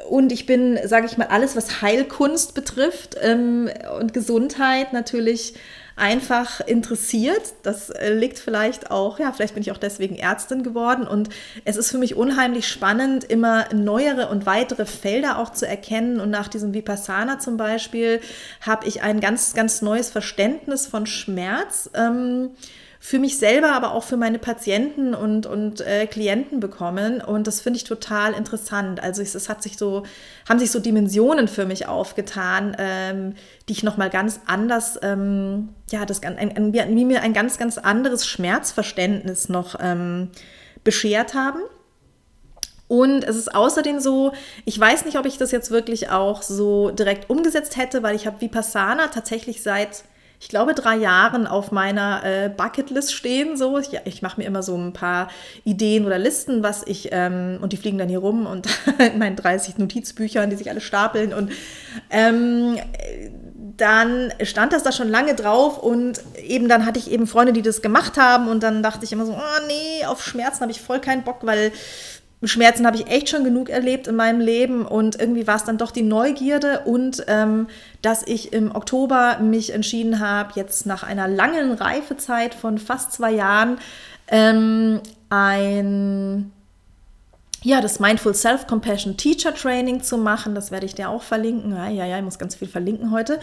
und 0.09 0.33
ich 0.33 0.47
bin, 0.47 0.79
sage 0.85 1.07
ich 1.07 1.19
mal, 1.19 1.29
alles, 1.29 1.57
was 1.57 1.83
Heilkunst 1.83 2.55
betrifft 2.55 3.17
ähm, 3.21 3.71
und 3.99 4.13
Gesundheit 4.15 4.93
natürlich 4.93 5.55
einfach 5.99 6.61
interessiert. 6.61 7.43
Das 7.63 7.93
liegt 8.13 8.39
vielleicht 8.39 8.91
auch, 8.91 9.19
ja, 9.19 9.33
vielleicht 9.33 9.55
bin 9.55 9.63
ich 9.63 9.73
auch 9.73 9.79
deswegen 9.79 10.17
Ärztin 10.17 10.63
geworden. 10.63 11.07
Und 11.07 11.29
es 11.65 11.77
ist 11.77 11.91
für 11.91 11.99
mich 11.99 12.15
unheimlich 12.15 12.69
spannend, 12.69 13.25
immer 13.25 13.67
neuere 13.75 14.29
und 14.29 14.47
weitere 14.47 14.87
Felder 14.87 15.39
auch 15.39 15.53
zu 15.53 15.67
erkennen. 15.67 16.21
Und 16.21 16.31
nach 16.31 16.49
diesem 16.49 16.73
Vipassana 16.73 17.39
zum 17.39 17.57
Beispiel 17.57 18.21
habe 18.61 18.87
ich 18.87 19.03
ein 19.03 19.21
ganz, 19.21 19.55
ganz 19.55 19.83
neues 19.83 20.11
Verständnis 20.11 20.87
von 20.87 21.07
Schmerz. 21.07 21.91
Ähm, 21.95 22.51
für 23.01 23.19
mich 23.19 23.39
selber, 23.39 23.73
aber 23.73 23.93
auch 23.93 24.03
für 24.03 24.17
meine 24.17 24.39
Patienten 24.39 25.15
und, 25.15 25.47
und 25.47 25.81
äh, 25.81 26.07
Klienten 26.07 26.59
bekommen. 26.59 27.21
Und 27.21 27.47
das 27.47 27.61
finde 27.61 27.77
ich 27.77 27.85
total 27.85 28.33
interessant. 28.33 29.01
Also 29.01 29.23
es, 29.23 29.35
es, 29.35 29.49
hat 29.49 29.63
sich 29.63 29.79
so, 29.79 30.03
haben 30.49 30.59
sich 30.59 30.73
so 30.73 30.81
Dimensionen 30.81 31.47
für 31.47 31.65
mich 31.65 31.87
aufgetan, 31.87 32.77
ähm, 32.79 33.35
die 33.69 33.73
ich 33.73 33.83
nochmal 33.85 34.11
ganz 34.11 34.41
anders, 34.47 34.99
ähm, 35.03 35.69
ja, 35.91 36.07
das, 36.07 36.23
ein, 36.23 36.39
ein, 36.39 36.73
wie 36.73 37.05
mir 37.05 37.23
ein 37.23 37.33
ganz, 37.33 37.57
ganz 37.57 37.79
anderes 37.79 38.27
Schmerzverständnis 38.27 39.49
noch 39.49 39.77
ähm, 39.81 40.31
beschert 40.83 41.35
haben. 41.35 41.61
Und 42.89 43.23
es 43.23 43.37
ist 43.37 43.55
außerdem 43.55 44.01
so, 44.01 44.33
ich 44.65 44.79
weiß 44.81 45.05
nicht, 45.05 45.19
ob 45.19 45.27
ich 45.27 45.37
das 45.37 45.53
jetzt 45.53 45.71
wirklich 45.71 46.11
auch 46.11 46.43
so 46.43 46.91
direkt 46.91 47.31
umgesetzt 47.31 47.77
hätte, 47.77 48.03
weil 48.03 48.17
ich 48.17 48.27
habe 48.27 48.41
Vipassana 48.41 49.09
tatsächlich 49.09 49.63
seit 49.63 50.05
ich 50.41 50.49
glaube, 50.49 50.75
drei 50.75 50.97
Jahren 50.97 51.47
auf 51.47 51.73
meiner 51.73 52.23
äh, 52.25 52.49
Bucketlist 52.49 53.13
stehen. 53.13 53.57
So. 53.57 53.79
Ich, 53.79 53.91
ich 54.05 54.23
mache 54.23 54.41
mir 54.41 54.47
immer 54.47 54.63
so 54.63 54.77
ein 54.77 54.93
paar 54.93 55.29
Ideen 55.65 56.07
oder 56.07 56.19
Listen, 56.19 56.63
was 56.63 56.87
ich, 56.87 57.09
ähm, 57.11 57.59
und 57.61 57.73
die 57.73 57.77
fliegen 57.77 57.99
dann 57.99 58.09
hier 58.09 58.21
rum 58.21 58.47
und 58.47 58.69
in 58.99 59.19
meinen 59.19 59.37
30 59.37 59.79
Notizbüchern, 59.79 60.49
die 60.51 60.57
sich 60.57 60.71
alle 60.71 60.81
stapeln. 60.81 61.35
Und 61.35 61.51
ähm, 62.11 62.79
dann 63.77 64.33
stand 64.43 64.73
das 64.73 64.83
da 64.83 64.93
schon 64.93 65.09
lange 65.09 65.35
drauf 65.35 65.79
und 65.79 66.21
eben 66.37 66.69
dann 66.69 66.85
hatte 66.85 66.99
ich 66.99 67.11
eben 67.11 67.27
Freunde, 67.27 67.53
die 67.53 67.63
das 67.63 67.81
gemacht 67.81 68.17
haben 68.17 68.49
und 68.49 68.63
dann 68.63 68.83
dachte 68.83 69.05
ich 69.05 69.13
immer 69.13 69.25
so, 69.25 69.33
oh 69.33 69.67
nee, 69.69 70.05
auf 70.05 70.23
Schmerzen 70.23 70.63
habe 70.63 70.73
ich 70.73 70.81
voll 70.81 71.01
keinen 71.01 71.23
Bock, 71.23 71.39
weil 71.43 71.73
Schmerzen 72.45 72.87
habe 72.87 72.97
ich 72.97 73.09
echt 73.09 73.29
schon 73.29 73.43
genug 73.43 73.69
erlebt 73.69 74.07
in 74.07 74.15
meinem 74.15 74.41
Leben 74.41 74.87
und 74.87 75.19
irgendwie 75.21 75.47
war 75.47 75.57
es 75.57 75.65
dann 75.65 75.79
doch 75.79 75.91
die 75.91 76.03
Neugierde 76.03 76.83
und 76.85 77.25
ähm, 77.27 77.67
dass 78.01 78.23
ich 78.25 78.53
im 78.53 78.75
Oktober 78.75 79.39
mich 79.41 79.73
entschieden 79.73 80.21
habe, 80.21 80.53
jetzt 80.55 80.87
nach 80.87 81.03
einer 81.03 81.27
langen 81.27 81.73
Reifezeit 81.73 82.55
von 82.55 82.79
fast 82.79 83.13
zwei 83.13 83.33
Jahren 83.33 83.79
ähm, 84.29 85.01
ein 85.31 86.53
ja, 87.65 87.81
das 87.81 87.99
Mindful 87.99 88.35
Self-Compassion 88.35 89.17
Teacher 89.17 89.53
Training 89.53 90.03
zu 90.03 90.17
machen. 90.17 90.55
Das 90.55 90.71
werde 90.71 90.87
ich 90.87 90.95
dir 90.95 91.09
auch 91.09 91.23
verlinken. 91.23 91.75
Ja, 91.75 91.89
ja, 91.89 92.07
ja, 92.07 92.19
ich 92.19 92.25
muss 92.25 92.39
ganz 92.39 92.55
viel 92.55 92.69
verlinken 92.69 93.11
heute. 93.11 93.41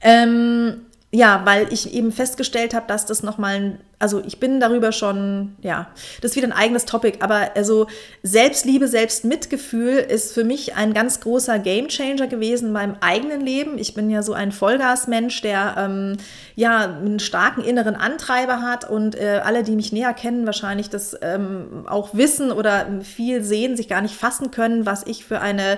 Ähm, 0.00 0.86
ja, 1.14 1.42
weil 1.44 1.70
ich 1.70 1.92
eben 1.92 2.10
festgestellt 2.10 2.72
habe, 2.72 2.86
dass 2.88 3.04
das 3.04 3.22
nochmal, 3.22 3.78
also 3.98 4.22
ich 4.26 4.40
bin 4.40 4.60
darüber 4.60 4.92
schon, 4.92 5.54
ja, 5.60 5.88
das 6.22 6.30
ist 6.30 6.36
wieder 6.38 6.48
ein 6.48 6.54
eigenes 6.54 6.86
Topic, 6.86 7.18
aber 7.20 7.50
also 7.54 7.86
Selbstliebe, 8.22 8.88
Selbstmitgefühl 8.88 9.98
ist 9.98 10.32
für 10.32 10.42
mich 10.42 10.74
ein 10.74 10.94
ganz 10.94 11.20
großer 11.20 11.58
Gamechanger 11.58 12.28
gewesen 12.28 12.68
in 12.68 12.72
meinem 12.72 12.96
eigenen 13.02 13.42
Leben. 13.42 13.76
Ich 13.76 13.92
bin 13.92 14.08
ja 14.08 14.22
so 14.22 14.32
ein 14.32 14.52
Vollgasmensch, 14.52 15.42
der 15.42 15.74
ähm, 15.76 16.16
ja 16.54 16.96
einen 16.96 17.18
starken 17.18 17.62
inneren 17.62 17.94
Antreiber 17.94 18.62
hat 18.62 18.88
und 18.88 19.14
äh, 19.14 19.42
alle, 19.44 19.64
die 19.64 19.76
mich 19.76 19.92
näher 19.92 20.14
kennen, 20.14 20.46
wahrscheinlich 20.46 20.88
das 20.88 21.14
ähm, 21.20 21.84
auch 21.86 22.14
wissen 22.14 22.50
oder 22.50 22.86
viel 23.02 23.44
sehen, 23.44 23.76
sich 23.76 23.86
gar 23.86 24.00
nicht 24.00 24.14
fassen 24.14 24.50
können, 24.50 24.86
was 24.86 25.06
ich 25.06 25.26
für 25.26 25.40
eine 25.42 25.76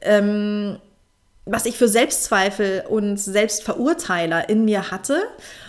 ähm, 0.00 0.78
was 1.46 1.66
ich 1.66 1.76
für 1.76 1.88
Selbstzweifel 1.88 2.84
und 2.88 3.18
Selbstverurteiler 3.18 4.48
in 4.48 4.64
mir 4.64 4.90
hatte 4.90 5.22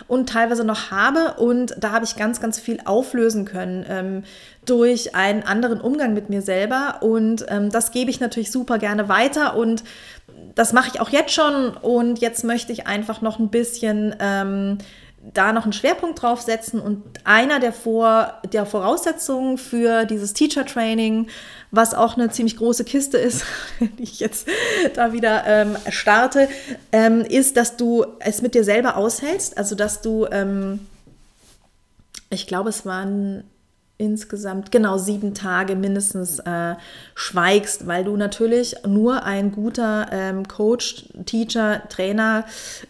und 0.08 0.30
teilweise 0.30 0.64
noch 0.64 0.92
habe. 0.92 1.36
Und 1.40 1.76
da 1.80 1.92
habe 1.92 2.06
ich 2.06 2.18
ganz, 2.18 2.42
ganz 2.42 2.60
viel 2.60 2.80
auflösen 2.86 3.46
können 3.46 3.86
ähm, 3.88 4.24
durch 4.66 5.16
einen 5.16 5.44
anderen 5.44 5.80
Umgang 5.80 6.14
mit 6.14 6.30
mir 6.30 6.42
selber. 6.42 7.00
Und 7.02 7.46
ähm, 7.48 7.70
das 7.70 7.92
gebe 7.92 8.12
ich 8.12 8.20
natürlich 8.20 8.52
super 8.52 8.78
gerne 8.78 9.08
weiter. 9.08 9.56
Und 9.56 9.84
das 10.56 10.74
mache 10.74 10.92
ich 10.94 11.00
auch 11.00 11.10
jetzt 11.10 11.34
schon. 11.34 11.70
Und 11.70 12.20
jetzt 12.20 12.44
möchte 12.44 12.74
ich 12.74 12.88
einfach 12.88 13.22
noch 13.22 13.40
ein 13.40 13.50
bisschen 13.50 14.16
ähm, 14.20 14.78
da 15.34 15.54
noch 15.54 15.64
einen 15.64 15.74
Schwerpunkt 15.74 16.22
drauf 16.22 16.42
setzen 16.42 16.80
und 16.80 17.04
einer 17.24 17.60
der, 17.60 17.74
Vor 17.74 18.42
der 18.52 18.66
Voraussetzungen 18.66 19.58
für 19.58 20.06
dieses 20.06 20.34
Teacher 20.34 20.66
Training, 20.66 21.28
was 21.70 21.94
auch 21.94 22.18
eine 22.18 22.30
ziemlich 22.30 22.58
große 22.58 22.84
Kiste 22.84 23.18
ist, 23.18 23.46
die 23.80 24.04
ich 24.04 24.20
jetzt 24.20 24.48
da 24.96 25.14
wieder 25.14 25.46
ähm, 25.46 25.78
starte, 25.90 26.50
ähm, 26.92 27.22
ist, 27.22 27.56
dass 27.56 27.78
du 27.78 28.06
es 28.20 28.42
mit 28.42 28.56
dir 28.56 28.64
selber 28.64 28.98
aushältst, 28.98 29.58
also 29.58 29.76
dass 29.76 30.02
du, 30.02 30.26
ähm, 30.32 30.80
ich 32.30 32.48
glaube, 32.48 32.70
es 32.70 32.86
waren 32.86 33.44
insgesamt 34.02 34.72
genau 34.72 34.98
sieben 34.98 35.34
Tage 35.34 35.76
mindestens 35.76 36.40
äh, 36.40 36.76
schweigst, 37.14 37.86
weil 37.88 38.04
du 38.04 38.18
natürlich 38.18 38.76
nur 38.86 39.24
ein 39.24 39.52
guter 39.52 40.08
ähm, 40.12 40.48
Coach, 40.48 41.06
Teacher, 41.26 41.84
Trainer, 41.88 42.46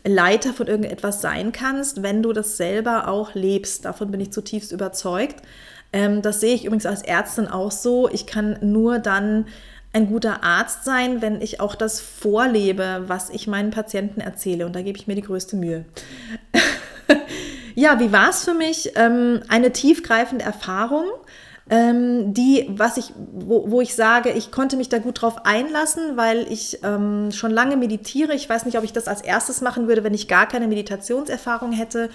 Leiter 0.05 0.53
von 0.53 0.67
irgendetwas 0.67 1.21
sein 1.21 1.51
kannst, 1.51 2.01
wenn 2.01 2.23
du 2.23 2.31
das 2.31 2.57
selber 2.57 3.09
auch 3.09 3.35
lebst. 3.35 3.85
Davon 3.85 4.09
bin 4.09 4.21
ich 4.21 4.31
zutiefst 4.31 4.71
überzeugt. 4.71 5.35
Ähm, 5.93 6.21
das 6.21 6.39
sehe 6.39 6.55
ich 6.55 6.65
übrigens 6.65 6.85
als 6.85 7.01
Ärztin 7.01 7.47
auch 7.47 7.71
so. 7.71 8.09
Ich 8.09 8.25
kann 8.25 8.57
nur 8.61 8.99
dann 8.99 9.45
ein 9.93 10.07
guter 10.07 10.43
Arzt 10.43 10.85
sein, 10.85 11.21
wenn 11.21 11.41
ich 11.41 11.59
auch 11.59 11.75
das 11.75 11.99
vorlebe, 11.99 13.03
was 13.07 13.29
ich 13.29 13.47
meinen 13.47 13.71
Patienten 13.71 14.21
erzähle. 14.21 14.65
Und 14.65 14.75
da 14.75 14.81
gebe 14.81 14.97
ich 14.97 15.07
mir 15.07 15.15
die 15.15 15.21
größte 15.21 15.57
Mühe. 15.57 15.83
Ja, 17.75 17.99
wie 17.99 18.11
war 18.11 18.29
es 18.29 18.43
für 18.43 18.53
mich? 18.53 18.91
Ähm, 18.95 19.41
eine 19.47 19.71
tiefgreifende 19.71 20.43
Erfahrung, 20.43 21.05
ähm, 21.69 22.33
die, 22.33 22.67
was 22.69 22.97
ich, 22.97 23.13
wo, 23.15 23.69
wo 23.69 23.81
ich 23.81 23.95
sage, 23.95 24.31
ich 24.31 24.51
konnte 24.51 24.75
mich 24.77 24.89
da 24.89 24.97
gut 24.97 25.21
drauf 25.21 25.45
einlassen, 25.45 26.17
weil 26.17 26.51
ich 26.51 26.79
ähm, 26.83 27.31
schon 27.31 27.51
lange 27.51 27.77
meditiere. 27.77 28.33
Ich 28.33 28.49
weiß 28.49 28.65
nicht, 28.65 28.77
ob 28.77 28.83
ich 28.83 28.93
das 28.93 29.07
als 29.07 29.21
erstes 29.21 29.61
machen 29.61 29.87
würde, 29.87 30.03
wenn 30.03 30.13
ich 30.13 30.27
gar 30.27 30.47
keine 30.47 30.67
Meditationserfahrung 30.67 31.71
hätte. 31.71 32.09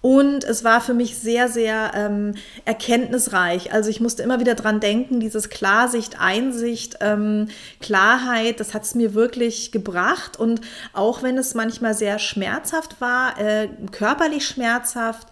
Und 0.00 0.44
es 0.44 0.62
war 0.62 0.80
für 0.80 0.94
mich 0.94 1.18
sehr, 1.18 1.48
sehr 1.48 1.92
ähm, 1.94 2.34
erkenntnisreich. 2.64 3.72
Also 3.72 3.88
ich 3.88 4.00
musste 4.00 4.22
immer 4.22 4.40
wieder 4.40 4.54
dran 4.54 4.80
denken, 4.80 5.20
dieses 5.20 5.48
Klarsicht, 5.48 6.20
Einsicht, 6.20 6.98
ähm, 7.00 7.48
Klarheit, 7.80 8.60
das 8.60 8.74
hat 8.74 8.82
es 8.82 8.94
mir 8.94 9.14
wirklich 9.14 9.72
gebracht. 9.72 10.38
Und 10.38 10.60
auch 10.92 11.22
wenn 11.22 11.38
es 11.38 11.54
manchmal 11.54 11.94
sehr 11.94 12.18
schmerzhaft 12.18 13.00
war, 13.00 13.40
äh, 13.40 13.68
körperlich 13.90 14.46
schmerzhaft 14.46 15.28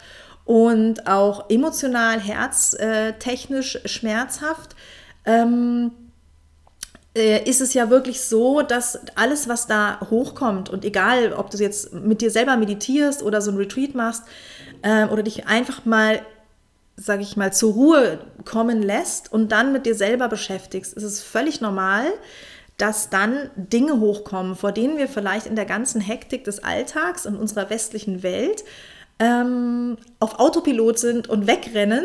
und 0.46 1.08
auch 1.08 1.50
emotional, 1.50 2.20
herztechnisch 2.20 3.80
schmerzhaft, 3.84 4.76
ähm, 5.26 5.90
äh, 7.16 7.48
ist 7.48 7.60
es 7.60 7.74
ja 7.74 7.90
wirklich 7.90 8.20
so, 8.20 8.62
dass 8.62 9.00
alles, 9.16 9.48
was 9.48 9.66
da 9.66 9.98
hochkommt 10.08 10.70
und 10.70 10.84
egal, 10.84 11.32
ob 11.32 11.50
du 11.50 11.58
jetzt 11.58 11.92
mit 11.92 12.20
dir 12.20 12.30
selber 12.30 12.56
meditierst 12.56 13.24
oder 13.24 13.42
so 13.42 13.50
ein 13.50 13.56
Retreat 13.56 13.96
machst 13.96 14.22
äh, 14.82 15.06
oder 15.06 15.24
dich 15.24 15.46
einfach 15.48 15.84
mal, 15.84 16.20
sage 16.94 17.22
ich 17.22 17.36
mal, 17.36 17.52
zur 17.52 17.72
Ruhe 17.72 18.20
kommen 18.44 18.82
lässt 18.82 19.32
und 19.32 19.50
dann 19.50 19.72
mit 19.72 19.84
dir 19.84 19.96
selber 19.96 20.28
beschäftigst, 20.28 20.94
ist 20.94 21.02
es 21.02 21.22
völlig 21.22 21.60
normal, 21.60 22.04
dass 22.76 23.10
dann 23.10 23.50
Dinge 23.56 23.98
hochkommen, 23.98 24.54
vor 24.54 24.70
denen 24.70 24.96
wir 24.96 25.08
vielleicht 25.08 25.46
in 25.46 25.56
der 25.56 25.64
ganzen 25.64 26.00
Hektik 26.00 26.44
des 26.44 26.62
Alltags 26.62 27.26
und 27.26 27.36
unserer 27.36 27.68
westlichen 27.68 28.22
Welt 28.22 28.62
ähm, 29.18 29.96
auf 30.20 30.38
Autopilot 30.38 30.98
sind 30.98 31.28
und 31.28 31.46
wegrennen, 31.46 32.04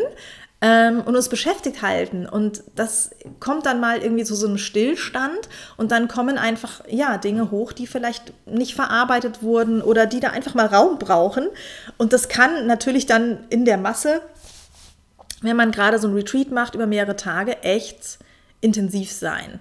ähm, 0.61 1.01
und 1.01 1.15
uns 1.15 1.27
beschäftigt 1.27 1.81
halten. 1.81 2.27
Und 2.27 2.63
das 2.75 3.09
kommt 3.39 3.65
dann 3.65 3.79
mal 3.79 4.01
irgendwie 4.01 4.23
zu 4.23 4.35
so 4.35 4.47
einem 4.47 4.59
Stillstand 4.59 5.49
und 5.75 5.91
dann 5.91 6.07
kommen 6.07 6.37
einfach, 6.37 6.81
ja, 6.87 7.17
Dinge 7.17 7.49
hoch, 7.49 7.73
die 7.73 7.87
vielleicht 7.87 8.31
nicht 8.45 8.75
verarbeitet 8.75 9.41
wurden 9.41 9.81
oder 9.81 10.05
die 10.05 10.19
da 10.19 10.29
einfach 10.29 10.53
mal 10.53 10.67
Raum 10.67 10.99
brauchen. 10.99 11.47
Und 11.97 12.13
das 12.13 12.29
kann 12.29 12.67
natürlich 12.67 13.07
dann 13.07 13.39
in 13.49 13.65
der 13.65 13.77
Masse, 13.77 14.21
wenn 15.41 15.57
man 15.57 15.71
gerade 15.71 15.97
so 15.97 16.07
ein 16.07 16.13
Retreat 16.13 16.51
macht 16.51 16.75
über 16.75 16.85
mehrere 16.85 17.15
Tage, 17.15 17.63
echt 17.63 18.19
intensiv 18.61 19.11
sein. 19.11 19.59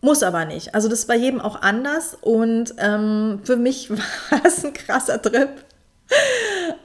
Muss 0.00 0.22
aber 0.22 0.46
nicht. 0.46 0.74
Also 0.74 0.88
das 0.88 1.00
ist 1.00 1.08
bei 1.08 1.16
jedem 1.16 1.42
auch 1.42 1.60
anders. 1.60 2.16
Und 2.22 2.74
ähm, 2.78 3.40
für 3.44 3.56
mich 3.56 3.90
war 4.30 4.42
es 4.44 4.64
ein 4.64 4.72
krasser 4.72 5.20
Trip. 5.20 5.50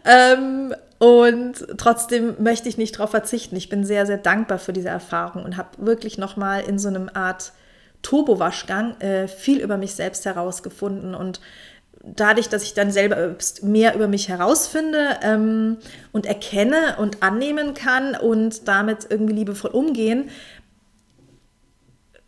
Ähm, 0.05 0.73
und 0.97 1.65
trotzdem 1.77 2.35
möchte 2.39 2.69
ich 2.69 2.77
nicht 2.77 2.95
darauf 2.95 3.11
verzichten. 3.11 3.55
Ich 3.55 3.69
bin 3.69 3.83
sehr, 3.85 4.05
sehr 4.05 4.17
dankbar 4.17 4.59
für 4.59 4.73
diese 4.73 4.89
Erfahrung 4.89 5.43
und 5.43 5.57
habe 5.57 5.69
wirklich 5.77 6.17
nochmal 6.17 6.63
in 6.63 6.79
so 6.79 6.87
einem 6.87 7.09
Art 7.13 7.51
Turbo-Waschgang 8.01 8.99
äh, 9.01 9.27
viel 9.27 9.59
über 9.59 9.77
mich 9.77 9.95
selbst 9.95 10.25
herausgefunden. 10.25 11.15
Und 11.15 11.41
dadurch, 12.03 12.49
dass 12.49 12.63
ich 12.63 12.73
dann 12.73 12.91
selber 12.91 13.35
mehr 13.61 13.95
über 13.95 14.07
mich 14.07 14.29
herausfinde 14.29 15.19
ähm, 15.21 15.77
und 16.11 16.25
erkenne 16.25 16.95
und 16.97 17.23
annehmen 17.23 17.73
kann 17.73 18.15
und 18.15 18.67
damit 18.67 19.07
irgendwie 19.09 19.33
liebevoll 19.33 19.71
umgehen, 19.71 20.29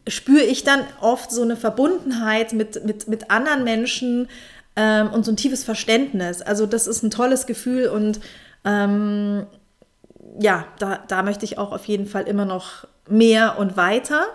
spüre 0.08 0.44
ich 0.44 0.64
dann 0.64 0.82
oft 1.02 1.32
so 1.32 1.42
eine 1.42 1.56
Verbundenheit 1.56 2.54
mit, 2.54 2.86
mit, 2.86 3.08
mit 3.08 3.30
anderen 3.30 3.64
Menschen 3.64 4.28
ähm, 4.78 5.10
und 5.12 5.26
so 5.26 5.32
ein 5.32 5.38
tiefes 5.38 5.66
Verständnis. 5.66 6.42
Also 6.42 6.66
das 6.66 6.88
ist 6.88 7.04
ein 7.04 7.10
tolles 7.10 7.48
Gefühl 7.48 7.88
und 7.90 8.22
ähm, 8.64 9.48
ja, 10.40 10.66
da, 10.80 11.00
da 11.08 11.24
möchte 11.24 11.44
ich 11.44 11.58
auch 11.58 11.72
auf 11.72 11.86
jeden 11.86 12.06
Fall 12.06 12.24
immer 12.28 12.46
noch 12.46 12.88
mehr 13.10 13.58
und 13.58 13.76
weiter, 13.76 14.28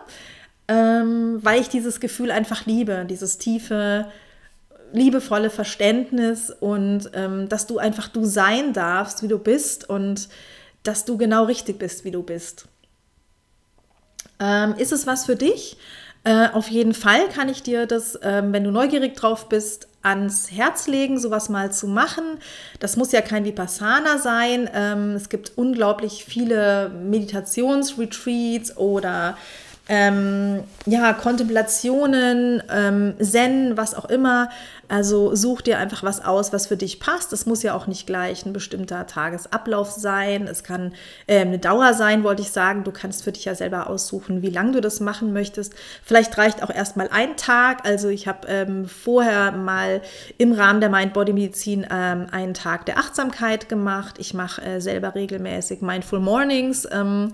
ähm, 0.69 1.39
weil 1.43 1.61
ich 1.61 1.69
dieses 1.69 2.01
Gefühl 2.01 2.31
einfach 2.31 2.67
liebe, 2.67 3.07
dieses 3.09 3.39
tiefe, 3.39 4.07
liebevolle 4.93 5.49
Verständnis 5.49 6.51
und 6.51 7.11
ähm, 7.15 7.49
dass 7.49 7.67
du 7.67 7.79
einfach 7.79 8.09
du 8.09 8.25
sein 8.25 8.73
darfst, 8.73 9.23
wie 9.23 9.29
du 9.29 9.39
bist 9.39 9.89
und 9.89 10.29
dass 10.83 11.05
du 11.05 11.17
genau 11.17 11.45
richtig 11.45 11.79
bist, 11.79 12.05
wie 12.05 12.11
du 12.11 12.23
bist. 12.23 12.67
Ähm, 14.41 14.75
ist 14.77 14.93
es 14.93 15.07
was 15.07 15.25
für 15.25 15.37
dich? 15.37 15.77
Äh, 16.25 16.49
auf 16.53 16.69
jeden 16.69 16.95
Fall 16.95 17.29
kann 17.29 17.49
ich 17.49 17.63
dir 17.63 17.87
das, 17.87 18.19
ähm, 18.23 18.53
wenn 18.53 18.63
du 18.63 18.71
neugierig 18.71 19.17
drauf 19.17 19.49
bist, 19.49 19.89
ans 20.03 20.51
Herz 20.51 20.87
legen, 20.87 21.19
sowas 21.19 21.49
mal 21.49 21.73
zu 21.73 21.87
machen. 21.87 22.25
Das 22.81 22.97
muss 22.97 23.13
ja 23.13 23.21
kein 23.23 23.45
Vipassana 23.45 24.19
sein. 24.19 24.69
Ähm, 24.73 25.15
es 25.15 25.29
gibt 25.29 25.53
unglaublich 25.57 26.25
viele 26.25 26.91
Meditationsretreats 26.91 28.77
oder 28.77 29.37
ähm, 29.95 30.65
ja, 30.87 31.13
Kontemplationen, 31.13 32.63
ähm, 32.73 33.13
Zen, 33.21 33.77
was 33.77 33.95
auch 33.95 34.07
immer. 34.07 34.49
Also 34.89 35.35
such 35.35 35.63
dir 35.63 35.79
einfach 35.79 36.03
was 36.03 36.23
aus, 36.23 36.53
was 36.53 36.67
für 36.67 36.77
dich 36.77 37.01
passt. 37.01 37.33
Es 37.33 37.47
muss 37.47 37.63
ja 37.63 37.75
auch 37.75 37.87
nicht 37.87 38.07
gleich 38.07 38.45
ein 38.45 38.53
bestimmter 38.53 39.07
Tagesablauf 39.07 39.91
sein. 39.91 40.47
Es 40.47 40.65
kann 40.65 40.93
äh, 41.27 41.41
eine 41.41 41.59
Dauer 41.59 41.95
sein, 41.95 42.25
wollte 42.25 42.43
ich 42.43 42.51
sagen. 42.51 42.85
Du 42.85 42.91
kannst 42.91 43.25
für 43.25 43.33
dich 43.33 43.47
ja 43.47 43.55
selber 43.55 43.89
aussuchen, 43.89 44.43
wie 44.43 44.51
lange 44.51 44.73
du 44.73 44.81
das 44.83 45.01
machen 45.01 45.33
möchtest. 45.33 45.73
Vielleicht 46.05 46.37
reicht 46.37 46.63
auch 46.63 46.69
erstmal 46.69 47.09
ein 47.11 47.39
Tag. 47.39 47.87
Also 47.87 48.09
ich 48.09 48.29
habe 48.29 48.47
ähm, 48.49 48.87
vorher 48.87 49.53
mal 49.53 50.03
im 50.37 50.53
Rahmen 50.53 50.81
der 50.81 50.91
Mind-Body-Medizin 50.91 51.87
ähm, 51.91 52.27
einen 52.31 52.53
Tag 52.53 52.85
der 52.85 52.99
Achtsamkeit 52.99 53.71
gemacht. 53.71 54.17
Ich 54.19 54.35
mache 54.35 54.61
äh, 54.61 54.81
selber 54.81 55.15
regelmäßig 55.15 55.81
Mindful 55.81 56.21
Mornings 56.21 56.87
ähm, 56.93 57.33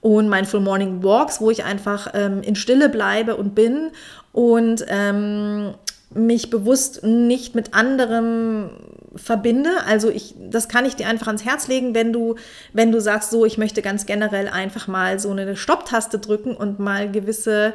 und 0.00 0.30
Mindful 0.30 0.60
Morning 0.60 1.02
Walks, 1.02 1.40
wo 1.40 1.50
ich 1.50 1.64
einfach 1.64 1.93
ähm, 2.14 2.42
in 2.42 2.56
Stille 2.56 2.88
bleibe 2.88 3.36
und 3.36 3.54
bin 3.54 3.90
und 4.32 4.84
ähm, 4.88 5.74
mich 6.14 6.50
bewusst 6.50 7.02
nicht 7.02 7.54
mit 7.54 7.74
anderem 7.74 8.70
verbinde. 9.16 9.70
Also 9.86 10.10
ich, 10.10 10.34
das 10.38 10.68
kann 10.68 10.84
ich 10.84 10.96
dir 10.96 11.08
einfach 11.08 11.26
ans 11.28 11.44
Herz 11.44 11.68
legen, 11.68 11.94
wenn 11.94 12.12
du, 12.12 12.36
wenn 12.72 12.92
du 12.92 13.00
sagst, 13.00 13.30
so, 13.30 13.44
ich 13.44 13.58
möchte 13.58 13.82
ganz 13.82 14.06
generell 14.06 14.48
einfach 14.48 14.88
mal 14.88 15.18
so 15.18 15.30
eine 15.30 15.56
Stopptaste 15.56 16.18
drücken 16.18 16.56
und 16.56 16.78
mal 16.78 17.10
gewisse, 17.10 17.74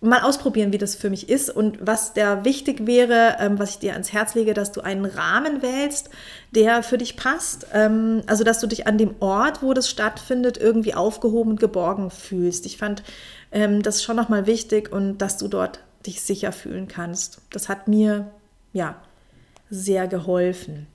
mal 0.00 0.20
ausprobieren, 0.20 0.72
wie 0.72 0.78
das 0.78 0.94
für 0.94 1.10
mich 1.10 1.28
ist. 1.28 1.50
Und 1.50 1.78
was 1.80 2.12
der 2.14 2.44
wichtig 2.44 2.86
wäre, 2.86 3.36
ähm, 3.40 3.58
was 3.58 3.70
ich 3.70 3.78
dir 3.78 3.92
ans 3.92 4.12
Herz 4.12 4.34
lege, 4.34 4.54
dass 4.54 4.72
du 4.72 4.80
einen 4.80 5.04
Rahmen 5.04 5.62
wählst, 5.62 6.10
der 6.54 6.82
für 6.82 6.98
dich 6.98 7.16
passt. 7.16 7.66
Ähm, 7.74 8.22
also, 8.26 8.44
dass 8.44 8.60
du 8.60 8.66
dich 8.66 8.86
an 8.86 8.98
dem 8.98 9.14
Ort, 9.20 9.62
wo 9.62 9.74
das 9.74 9.90
stattfindet, 9.90 10.58
irgendwie 10.58 10.94
aufgehoben 10.94 11.52
und 11.52 11.60
geborgen 11.60 12.10
fühlst. 12.10 12.66
Ich 12.66 12.78
fand 12.78 13.02
ähm, 13.52 13.82
das 13.82 14.02
schon 14.02 14.16
nochmal 14.16 14.46
wichtig 14.46 14.92
und 14.92 15.18
dass 15.18 15.38
du 15.38 15.48
dort 15.48 15.80
dich 16.06 16.22
sicher 16.22 16.52
fühlen 16.52 16.88
kannst. 16.88 17.40
Das 17.50 17.68
hat 17.68 17.88
mir 17.88 18.30
ja 18.72 18.96
sehr 19.70 20.08
geholfen. 20.08 20.86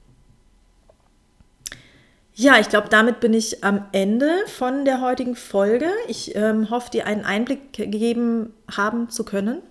Ja, 2.35 2.59
ich 2.59 2.69
glaube, 2.69 2.89
damit 2.89 3.19
bin 3.19 3.33
ich 3.33 3.63
am 3.63 3.85
Ende 3.91 4.29
von 4.47 4.85
der 4.85 5.01
heutigen 5.01 5.35
Folge. 5.35 5.89
Ich 6.07 6.35
ähm, 6.35 6.71
hoffe, 6.71 6.89
dir 6.89 7.05
einen 7.05 7.25
Einblick 7.25 7.73
gegeben 7.73 8.53
haben 8.75 9.09
zu 9.09 9.23
können. 9.23 9.61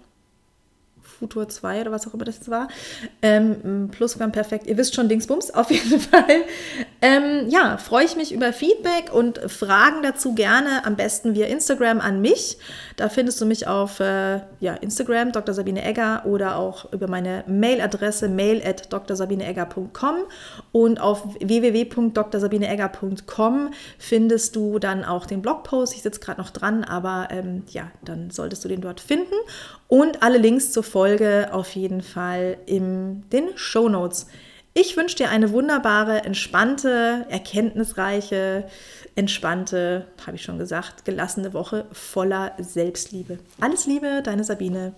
Futur 1.22 1.48
2 1.48 1.80
oder 1.82 1.92
was 1.92 2.08
auch 2.08 2.14
immer 2.14 2.24
das 2.24 2.50
war. 2.50 2.66
Ähm, 3.22 3.90
Plusquamperfekt, 3.92 4.66
ihr 4.66 4.76
wisst 4.76 4.96
schon, 4.96 5.08
Dingsbums, 5.08 5.52
auf 5.52 5.70
jeden 5.70 6.00
Fall. 6.00 6.42
Ähm, 7.00 7.48
ja, 7.48 7.76
freue 7.76 8.04
ich 8.04 8.16
mich 8.16 8.32
über 8.32 8.52
Feedback 8.52 9.14
und 9.14 9.38
Fragen 9.46 10.02
dazu 10.02 10.34
gerne 10.34 10.84
am 10.84 10.96
besten 10.96 11.36
via 11.36 11.46
Instagram 11.46 12.00
an 12.00 12.20
mich. 12.20 12.58
Da 12.96 13.08
findest 13.08 13.40
du 13.40 13.46
mich 13.46 13.68
auf 13.68 14.00
äh, 14.00 14.40
ja, 14.58 14.74
Instagram, 14.80 15.30
Dr. 15.30 15.54
Sabine 15.54 15.84
Egger, 15.84 16.22
oder 16.24 16.56
auch 16.56 16.92
über 16.92 17.06
meine 17.06 17.44
Mailadresse 17.46 18.28
mail 18.28 18.60
at 18.66 18.92
drsabineegger.com 18.92 20.16
und 20.72 21.00
auf 21.00 21.36
www.drsabineegger.com 21.40 23.70
findest 23.96 24.56
du 24.56 24.80
dann 24.80 25.04
auch 25.04 25.26
den 25.26 25.40
Blogpost. 25.40 25.94
Ich 25.94 26.02
sitze 26.02 26.18
gerade 26.18 26.40
noch 26.40 26.50
dran, 26.50 26.82
aber 26.82 27.28
ähm, 27.30 27.62
ja, 27.68 27.92
dann 28.04 28.30
solltest 28.30 28.64
du 28.64 28.68
den 28.68 28.80
dort 28.80 29.00
finden. 29.00 29.34
Und 29.88 30.22
alle 30.22 30.38
Links 30.38 30.72
zur 30.72 30.82
Folge 31.12 31.50
auf 31.52 31.74
jeden 31.76 32.00
Fall 32.00 32.56
in 32.64 33.28
den 33.28 33.50
Show 33.54 33.90
Notes. 33.90 34.28
Ich 34.72 34.96
wünsche 34.96 35.16
dir 35.16 35.28
eine 35.28 35.52
wunderbare, 35.52 36.24
entspannte, 36.24 37.26
erkenntnisreiche, 37.28 38.64
entspannte, 39.14 40.06
habe 40.26 40.36
ich 40.36 40.42
schon 40.42 40.56
gesagt, 40.56 41.04
gelassene 41.04 41.52
Woche 41.52 41.84
voller 41.92 42.52
Selbstliebe. 42.58 43.38
Alles 43.60 43.84
Liebe, 43.84 44.22
deine 44.24 44.42
Sabine. 44.42 44.94